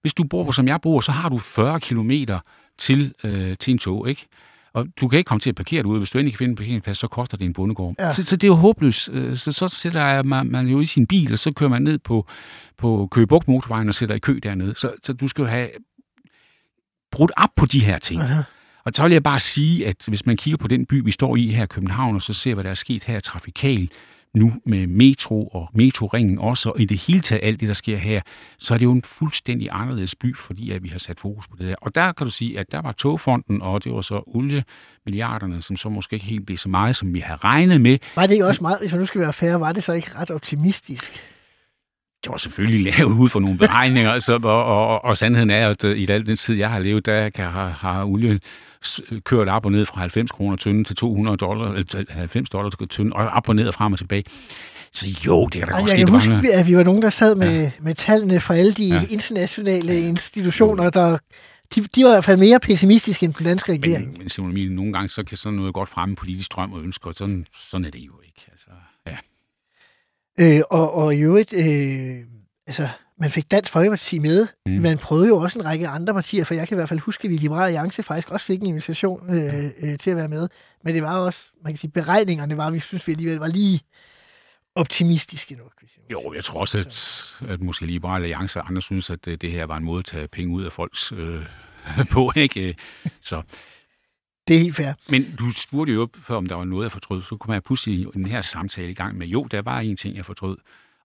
[0.00, 2.40] hvis du bor, som jeg bor, så har du 40 kilometer
[2.78, 4.26] til, øh, til en tog, ikke?
[4.74, 5.98] Og du kan ikke komme til at parkere derude.
[5.98, 7.94] Hvis du endelig kan finde en parkeringsplads, så koster det en bondegård.
[7.98, 8.12] Ja.
[8.12, 9.10] Så, så det er jo håbløst.
[9.12, 11.98] Øh, Så, så sætter man, man jo i sin bil, og så kører man ned
[11.98, 12.26] på,
[12.78, 14.74] på Køge Bugt motorvejen og sætter i kø dernede.
[14.74, 15.68] Så, så du skal jo have
[17.10, 18.20] brudt op på de her ting.
[18.20, 18.42] Aha.
[18.84, 21.36] Og så vil jeg bare sige, at hvis man kigger på den by, vi står
[21.36, 23.92] i her i København, og så ser, hvad der er sket her trafikalt,
[24.34, 27.96] nu med metro og metroringen også, og i det hele taget alt det, der sker
[27.96, 28.20] her,
[28.58, 31.56] så er det jo en fuldstændig anderledes by, fordi at vi har sat fokus på
[31.58, 31.74] det der.
[31.80, 35.76] Og der kan du sige, at der var togfonden, og det var så oliemilliarderne, som
[35.76, 37.98] så måske ikke helt blev så meget, som vi havde regnet med.
[38.16, 40.10] Var det ikke også meget, hvis man nu skal være fair, var det så ikke
[40.18, 41.33] ret optimistisk?
[42.24, 45.84] Det var selvfølgelig lavet ud for nogle beregninger, så, og, og, og sandheden er, at
[45.84, 48.40] øh, i al den tid, jeg har levet, der kan, har, har olie
[49.24, 52.70] kørt op og ned fra 90 kroner tønden til 200 dollar, eller til 90 dollar
[52.70, 54.24] til og op og ned og frem og tilbage.
[54.92, 57.02] Så jo, det kan da godt jeg ske, kan var huske, at vi var nogen,
[57.02, 57.70] der sad med, ja.
[57.80, 59.00] med tallene fra alle de ja.
[59.10, 61.18] Internationale institutioner, der
[61.74, 64.10] de, de var i hvert fald mere pessimistiske end den danske regering.
[64.10, 66.82] Men, men Simon Emil, nogle gange så kan sådan noget godt fremme politisk drøm og
[66.82, 68.46] ønsker, og sådan, sådan er det jo ikke.
[68.52, 68.70] Altså.
[70.40, 72.18] Øh, og, og i øvrigt, øh,
[72.66, 74.46] altså, man fik Dansk Folkeparti med.
[74.66, 74.72] Mm.
[74.72, 77.24] Man prøvede jo også en række andre partier, for jeg kan i hvert fald huske,
[77.24, 80.28] at vi i Liberale Alliance faktisk også fik en invitation øh, øh, til at være
[80.28, 80.48] med.
[80.84, 83.80] Men det var også, man kan sige, beregningerne var, vi synes vi alligevel var lige
[84.74, 85.72] optimistiske nok.
[85.80, 89.24] Hvis jeg Jo, jeg tror også, at, at måske Liberale Alliance og andre synes, at
[89.24, 91.46] det, det her var en måde at tage penge ud af folks øh,
[92.12, 92.76] på, ikke?
[93.20, 93.42] Så
[94.48, 94.92] Det er helt fair.
[95.10, 97.22] Men du spurgte jo før, om der var noget, jeg fortrød.
[97.22, 99.96] Så kunne man pludselig i den her samtale i gang med, jo, der var en
[99.96, 100.56] ting, jeg fortrød.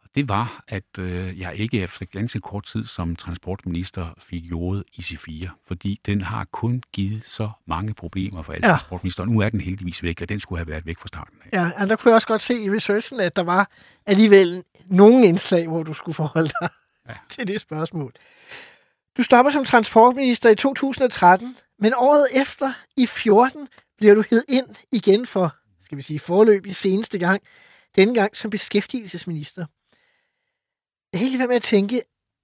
[0.03, 4.83] Og det var, at øh, jeg ikke efter ganske kort tid som transportminister fik jordet
[4.93, 5.49] i C4.
[5.67, 8.71] Fordi den har kun givet så mange problemer for alle Ja.
[8.73, 9.25] transportminister.
[9.25, 11.57] Nu er den heldigvis væk, og den skulle have været væk fra starten af.
[11.57, 13.69] Ja, og der kunne jeg også godt se i researchen, at der var
[14.05, 16.69] alligevel nogle indslag, hvor du skulle forholde dig.
[17.09, 17.13] Ja.
[17.29, 18.13] til det spørgsmål.
[19.17, 23.67] Du stopper som transportminister i 2013, men året efter, i 14,
[23.97, 27.41] bliver du hed ind igen for, skal vi sige, forløb i seneste gang,
[27.95, 29.65] denne gang som beskæftigelsesminister.
[31.13, 32.01] Jeg er helt være med at tænke,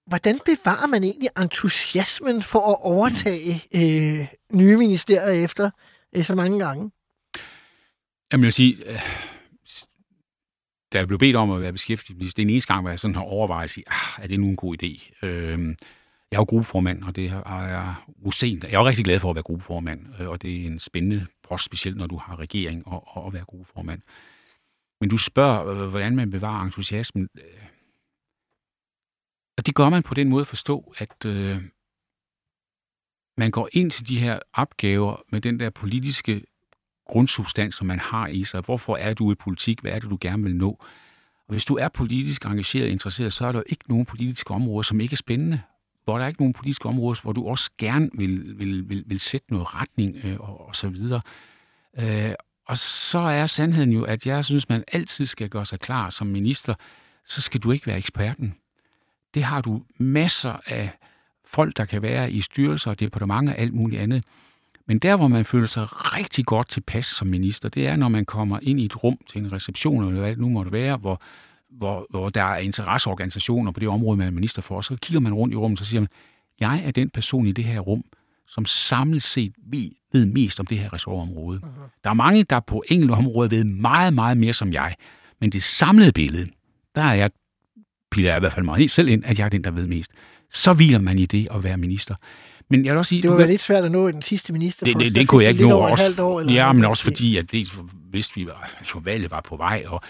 [0.07, 5.69] hvordan bevarer man egentlig entusiasmen for at overtage øh, nye ministerier efter
[6.15, 6.91] øh, så mange gange?
[8.31, 9.01] Jamen, jeg vil sige, øh,
[10.93, 12.99] da jeg blev bedt om at være beskæftigelsesminister, det er den eneste gang, hvor jeg
[12.99, 15.25] sådan har overvejet at sige, ah, er det nu en god idé?
[15.25, 15.75] Øh,
[16.35, 18.63] jeg er jo gruppeformand, og det er jeg usent.
[18.63, 21.27] Jeg er jo rigtig glad for at være gruppeformand, øh, og det er en spændende
[21.43, 24.01] post, specielt når du har regering og, og at være gruppeformand.
[25.01, 27.29] Men du spørger, øh, hvordan man bevarer entusiasmen.
[27.35, 27.67] Øh,
[29.57, 31.61] og det gør man på den måde at forstå, at øh,
[33.37, 36.45] man går ind til de her opgaver med den der politiske
[37.07, 38.61] grundsubstans, som man har i sig.
[38.61, 39.81] Hvorfor er du i politik?
[39.81, 40.69] Hvad er det, du gerne vil nå?
[41.47, 44.51] Og hvis du er politisk engageret og interesseret, så er der jo ikke nogen politiske
[44.51, 45.61] områder, som ikke er spændende.
[46.05, 49.19] Hvor der er ikke nogen politiske områder, hvor du også gerne vil, vil, vil, vil
[49.19, 51.21] sætte noget retning øh, og, og så videre.
[51.99, 52.33] Øh,
[52.67, 56.27] og så er sandheden jo, at jeg synes, man altid skal gøre sig klar som
[56.27, 56.73] minister,
[57.25, 58.55] så skal du ikke være eksperten.
[59.33, 60.89] Det har du masser af
[61.45, 64.23] folk, der kan være i styrelser og departementer og alt muligt andet.
[64.87, 68.25] Men der, hvor man føler sig rigtig godt tilpas som minister, det er, når man
[68.25, 71.21] kommer ind i et rum til en reception, eller hvad det nu måtte være, hvor,
[71.69, 75.33] hvor, hvor der er interesseorganisationer på det område, man er minister for, så kigger man
[75.33, 76.09] rundt i rummet, og så siger man,
[76.59, 78.03] jeg er den person i det her rum,
[78.47, 81.59] som samlet set ved, ved mest om det her ressortområde.
[81.63, 81.99] Uh-huh.
[82.03, 84.95] Der er mange, der på enkelte områder ved meget, meget mere som jeg.
[85.41, 86.49] Men det samlede billede,
[86.95, 87.29] der er jeg,
[88.11, 89.87] piller jeg i hvert fald mig helt selv ind, at jeg er den, der ved
[89.87, 90.11] mest.
[90.51, 92.15] Så hviler man i det at være minister.
[92.69, 93.21] Men jeg vil også sige...
[93.21, 94.85] Det var være lidt svært at nå den sidste minister.
[94.85, 96.23] det, det, det kunne jeg ikke nå også.
[96.23, 97.67] år, eller ja, men også fordi, at det
[98.11, 100.01] vidste vi, var- jo valget var på vej, og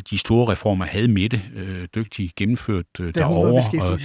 [0.00, 3.82] de store reformer havde Mette øh, dygtigt gennemført øh, derovre.
[3.82, 4.00] Og,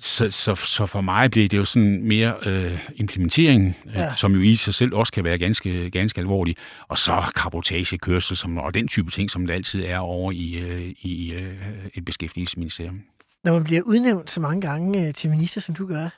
[0.00, 4.00] så, så, så for mig blev det jo sådan mere øh, implementering, øh, Ja.
[4.02, 4.14] ja.
[4.14, 6.56] som jo i sig selv også kan være ganske, ganske alvorlig,
[6.88, 10.94] og så kapotagekørsel som, og den type ting, som der altid er over i, øh,
[11.00, 11.54] i øh,
[11.94, 13.02] et beskæftigelsesministerium.
[13.44, 16.08] Når man bliver udnævnt så mange gange øh, til minister, som du gør,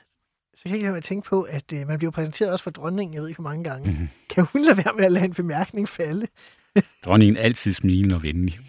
[0.55, 2.63] så kan jeg ikke lade være at tænke på, at øh, man bliver præsenteret også
[2.63, 3.91] for dronningen, jeg ved ikke hvor mange gange.
[3.91, 4.09] Mhm.
[4.29, 6.27] Kan hun lade være med at lade en bemærkning falde
[7.05, 8.59] Dronningen er altid smilende og venlig.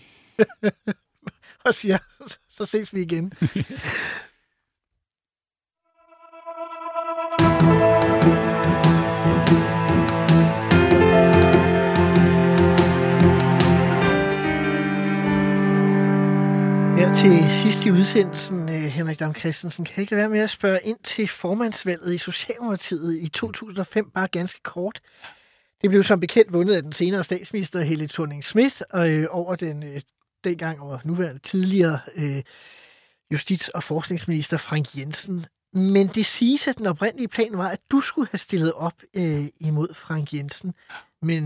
[1.66, 1.98] og siger,
[2.48, 3.32] så, ses vi igen?
[16.98, 20.40] Her til sidst i udsendelsen, øh, Henrik Dam Christensen, kan jeg ikke lade være med
[20.40, 25.00] at spørge ind til formandsvalget i Socialdemokratiet i 2005, bare ganske kort.
[25.82, 29.56] Det blev som bekendt vundet af den senere statsminister Helle thorning Schmidt og øh, over
[29.56, 30.00] den øh,
[30.44, 32.42] dengang og nuværende tidligere øh,
[33.34, 35.46] justits- og forskningsminister Frank Jensen.
[35.72, 39.44] Men det siges, at den oprindelige plan var, at du skulle have stillet op øh,
[39.60, 40.74] imod Frank Jensen.
[41.22, 41.44] Men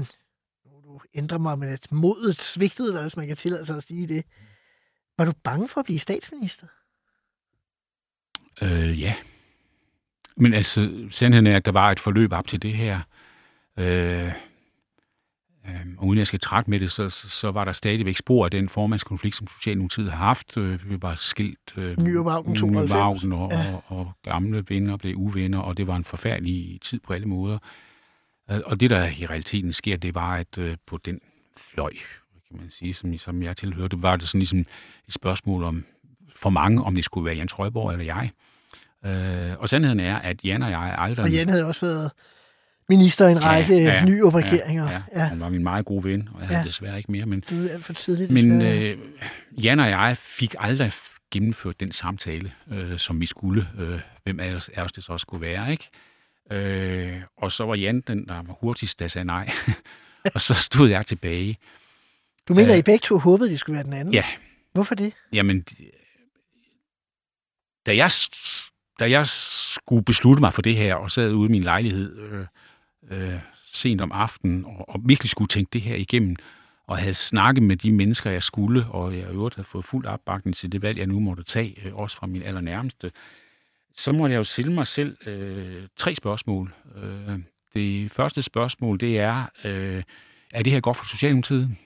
[0.66, 3.82] nu du ændrer mig, men at modet svigtede dig, hvis man kan tillade sig at
[3.82, 4.24] sige det.
[5.18, 6.66] Var du bange for at blive statsminister?
[8.62, 9.14] Øh, ja.
[10.36, 13.00] Men altså, sandheden er, at der var et forløb op til det her.
[13.78, 14.32] Øh,
[15.68, 18.50] øh, og uden jeg skal trætte med det, så, så, var der stadigvæk spor af
[18.50, 20.56] den formandskonflikt, som Socialdemokratiet har haft.
[20.56, 21.74] Øh, vi var skilt.
[21.76, 21.96] Øh,
[22.34, 22.64] Augen 92.
[22.64, 23.60] Nyrup Augen og, Ja.
[23.62, 23.74] ja.
[23.74, 27.58] og, og gamle venner blev uvenner, og det var en forfærdelig tid på alle måder.
[28.50, 31.20] Øh, Og det, der i realiteten sker, det var, at øh, på den
[31.56, 31.92] fløj,
[32.48, 34.58] kan man sige, som, som jeg tilhørte, var det sådan ligesom
[35.08, 35.84] et spørgsmål om,
[36.36, 38.30] for mange, om det skulle være Jan Trøjborg eller jeg.
[39.04, 41.24] Øh, og sandheden er, at Jan og jeg aldrig...
[41.24, 42.10] Og Jan havde også været
[42.88, 44.84] minister i en række ja, ja, nye regeringer.
[44.90, 45.02] Ja, ja.
[45.20, 45.24] ja.
[45.24, 46.54] Han var min meget gode ven, og jeg Ja.
[46.56, 47.26] havde desværre ikke mere.
[47.26, 48.98] Men, Du er alt for tidligt, men øh,
[49.62, 50.92] Jan og jeg fik aldrig
[51.32, 53.68] gennemført den samtale, øh, som vi skulle.
[53.78, 55.88] Øh, hvem af os, af os det så skulle være, ikke?
[56.52, 59.50] Øh, og så var Jan den, der var hurtigst, der sagde nej.
[60.34, 61.58] og så stod jeg tilbage.
[62.48, 64.14] Du mener, øh, I begge to håbede, det skulle være den anden?
[64.14, 64.24] Ja,
[64.72, 65.12] Hvorfor det?
[65.32, 65.64] Jamen,
[67.86, 68.10] da jeg,
[69.00, 72.46] da jeg skulle beslutte mig for det her, og sad ude i min lejlighed øh,
[73.10, 73.38] øh,
[73.72, 76.36] sent om aftenen, og, og virkelig skulle tænke det her igennem,
[76.86, 80.06] og havde snakket med de mennesker, jeg skulle, og jeg i øvrigt havde fået fuld
[80.06, 83.10] opbakning til det valg, jeg nu måtte tage, øh, også fra min allernærmeste,
[83.96, 86.74] så måtte jeg jo stille mig selv øh, tre spørgsmål.
[86.96, 87.38] Øh,
[87.74, 90.02] det første spørgsmål, det er, øh,
[90.50, 91.76] er det her godt for Socialdemokratiet?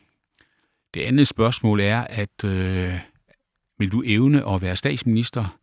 [0.95, 2.95] Det andet spørgsmål er, at øh,
[3.79, 5.59] vil du evne at være statsminister?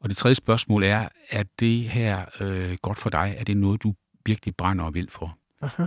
[0.00, 3.34] Og det tredje spørgsmål er, er det her øh, godt for dig?
[3.38, 3.94] Er det noget, du
[4.30, 5.38] virkelig brænder og vil for?
[5.60, 5.82] Aha.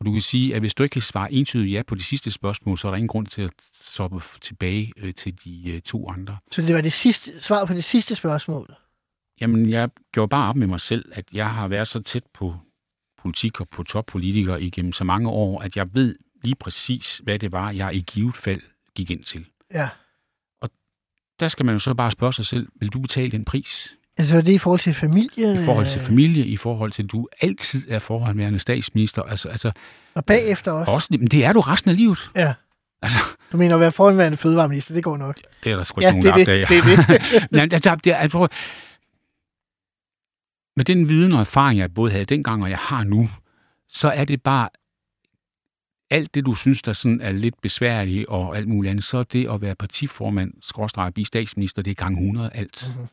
[0.00, 2.30] Og du kan sige, at hvis du ikke kan svare entydigt ja på de sidste
[2.30, 6.08] spørgsmål, så er der ingen grund til at soppe tilbage øh, til de øh, to
[6.08, 6.36] andre.
[6.50, 8.74] Så det var det sidste svar på det sidste spørgsmål.
[9.40, 12.56] Jamen, jeg gjorde bare op med mig selv, at jeg har været så tæt på
[13.18, 17.52] politik og på toppolitikere igennem så mange år, at jeg ved lige præcis, hvad det
[17.52, 18.62] var, jeg i givet fald
[18.94, 19.46] gik ind til.
[19.74, 19.88] Ja.
[21.40, 23.96] Der skal man jo så bare spørge sig selv, vil du betale den pris?
[24.18, 25.62] Altså det er i forhold til familie?
[25.62, 29.22] I forhold til øh, familie, i forhold til, at du altid er forhåndværende statsminister.
[29.22, 29.72] Altså, altså
[30.14, 30.92] Og bagefter også?
[30.92, 32.30] også, men det er du resten af livet.
[32.36, 32.54] Ja.
[33.02, 33.18] Altså,
[33.52, 35.40] Du mener at være foranværende fødevareminister, det går nok.
[35.64, 36.84] det er der sgu Ja, ikke nogen, det der er det.
[36.84, 37.50] Det er det.
[37.52, 38.48] Nej, altså, det er, altså,
[40.76, 43.28] med den viden og erfaring, jeg både havde dengang, og jeg har nu,
[43.88, 44.68] så er det bare
[46.10, 49.22] alt det, du synes, der sådan er lidt besværligt og alt muligt andet, så er
[49.22, 52.84] det at være partiformand, skråstrej, blive statsminister, det er gang 100 alt.
[52.88, 52.96] Mhm.
[52.96, 53.08] Mm-hmm.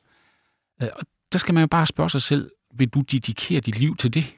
[0.81, 4.13] Og der skal man jo bare spørge sig selv, vil du dedikere dit liv til
[4.13, 4.35] det?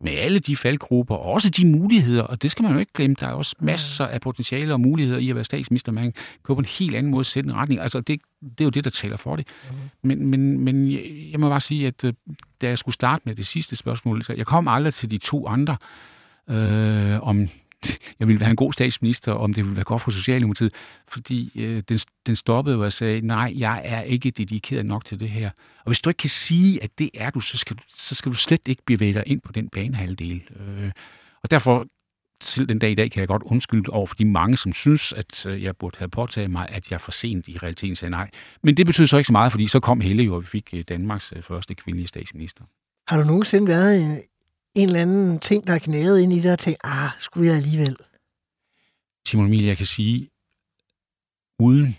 [0.00, 3.16] Med alle de faldgrupper, og også de muligheder, og det skal man jo ikke glemme.
[3.20, 5.92] Der er også masser af potentiale og muligheder i at være statsminister.
[5.92, 6.12] Man
[6.44, 7.80] kan på en helt anden måde sætte en retning.
[7.80, 9.46] Altså, det, det er jo det, der taler for det.
[10.02, 10.92] Men, men, men
[11.32, 12.12] jeg, må bare sige, at øh,
[12.60, 15.76] da jeg skulle starte med det sidste spørgsmål, jeg kom aldrig til de to andre,
[16.50, 17.48] øh, om
[18.18, 20.74] jeg ville være en god statsminister, om det ville være godt for Socialdemokratiet,
[21.08, 25.30] fordi øh, den, den stoppede, og sagde, nej, jeg er ikke dedikeret nok til det
[25.30, 25.50] her.
[25.84, 28.32] Og hvis du ikke kan sige, at det er du, så skal du, så skal
[28.32, 30.42] du slet ikke bevæge dig ind på den banehalvdel.
[30.60, 30.90] Øh,
[31.42, 31.86] og derfor,
[32.42, 35.12] selv den dag i dag, kan jeg godt undskylde over for de mange, som synes,
[35.12, 38.30] at øh, jeg burde have påtaget mig, at jeg for sent i realiteten sagde nej.
[38.62, 40.70] Men det betyder så ikke så meget, fordi så kom Helle jo, og vi fik
[40.74, 42.64] øh, Danmarks øh, første kvindelige statsminister.
[43.08, 44.22] Har du nogensinde været
[44.74, 47.56] en, eller anden ting, der er knæet ind i det, og tænkt, ah, skulle jeg
[47.56, 47.96] alligevel?
[49.26, 50.30] Simon Emil, jeg kan sige,
[51.58, 51.96] uden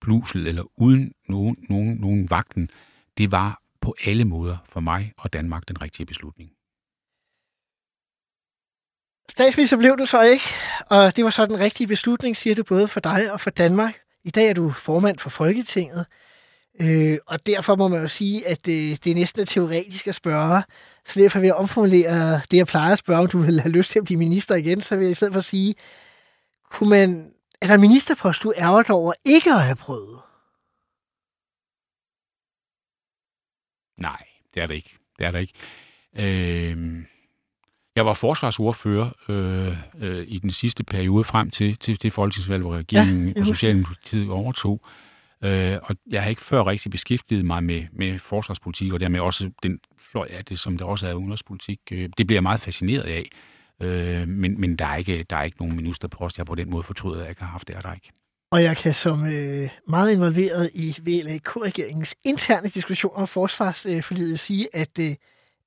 [0.00, 2.70] blusel eller uden nogen, nogen, nogen vagten,
[3.18, 6.50] det var på alle måder for mig og Danmark den rigtige beslutning.
[9.30, 10.44] Statsminister blev du så ikke,
[10.90, 13.94] og det var så den rigtige beslutning, siger du, både for dig og for Danmark.
[14.24, 16.06] I dag er du formand for Folketinget,
[16.80, 20.62] øh, og derfor må man jo sige, at øh, det er næsten teoretisk at spørge.
[21.04, 23.92] Så derfor vil jeg omformulere det, jeg plejer at spørge, om du vil have lyst
[23.92, 25.74] til at blive minister igen, så vil jeg i stedet for sige,
[26.70, 30.20] kunne man, er der en ministerpost, du ærger dig over ikke at have prøvet?
[33.98, 34.22] Nej,
[34.54, 34.98] det er det ikke.
[35.18, 35.54] Det er det ikke.
[36.16, 37.04] Øh,
[37.96, 42.76] jeg var forsvarsordfører øh, øh, i den sidste periode frem til, til det folketingsvalg, hvor
[42.76, 43.46] regeringen ja, og.
[43.46, 44.80] Socialdemokratiet overtog.
[44.84, 45.05] Øh,
[45.42, 49.50] Øh, og jeg har ikke før rigtig beskæftiget mig med, med forsvarspolitik, og dermed også
[49.62, 51.80] den fløj af det, som der også er udenrigspolitik.
[51.92, 53.30] Øh, det bliver jeg meget fascineret af.
[53.82, 56.82] Øh, men men der, er ikke, der er ikke nogen ministerpost, jeg på den måde
[56.82, 57.68] fortryder, at jeg ikke har haft.
[57.68, 58.12] Det er der ikke.
[58.50, 64.98] Og jeg kan som øh, meget involveret i VLAK-regeringens interne diskussioner om forsvarsforliget sige, at,
[65.00, 65.14] øh,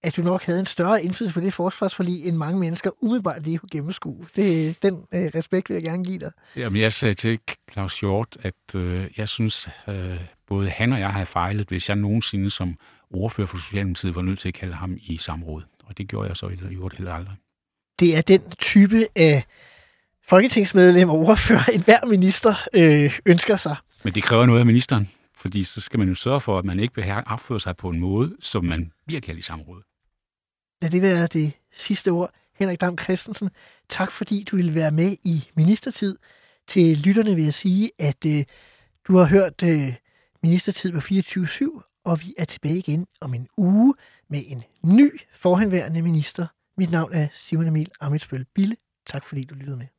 [0.03, 3.57] at du nok havde en større indflydelse på det forsvarsforlig, end mange mennesker umiddelbart lige
[3.57, 4.27] kunne gennemskue.
[4.35, 6.31] Det, den øh, respekt vil jeg gerne give dig.
[6.55, 7.39] Jamen, jeg sagde til
[7.71, 11.95] Claus Hjort, at øh, jeg synes, øh, både han og jeg har fejlet, hvis jeg
[11.95, 12.77] nogensinde som
[13.11, 15.63] ordfører for Socialdemokratiet var nødt til at kalde ham i samråd.
[15.85, 17.35] Og det gjorde jeg så i øvrigt heller aldrig.
[17.99, 19.43] Det er den type af
[20.27, 23.75] folketingsmedlem og ordfører, en hver minister øh, ønsker sig.
[24.03, 26.79] Men det kræver noget af ministeren, fordi så skal man jo sørge for, at man
[26.79, 29.81] ikke vil opføre sig på en måde, som man bliver kaldt i samråd.
[30.81, 32.33] Lad det være det sidste ord.
[32.55, 33.49] Henrik Dam Christensen,
[33.89, 36.17] tak fordi du ville være med i ministertid.
[36.67, 38.45] Til lytterne vil jeg sige, at øh,
[39.07, 39.95] du har hørt øh,
[40.43, 43.93] ministertid på 24-7, og vi er tilbage igen om en uge
[44.29, 46.47] med en ny forhenværende minister.
[46.77, 48.75] Mit navn er Simon Emil Amitsbøl Bille.
[49.05, 49.98] Tak fordi du lyttede med.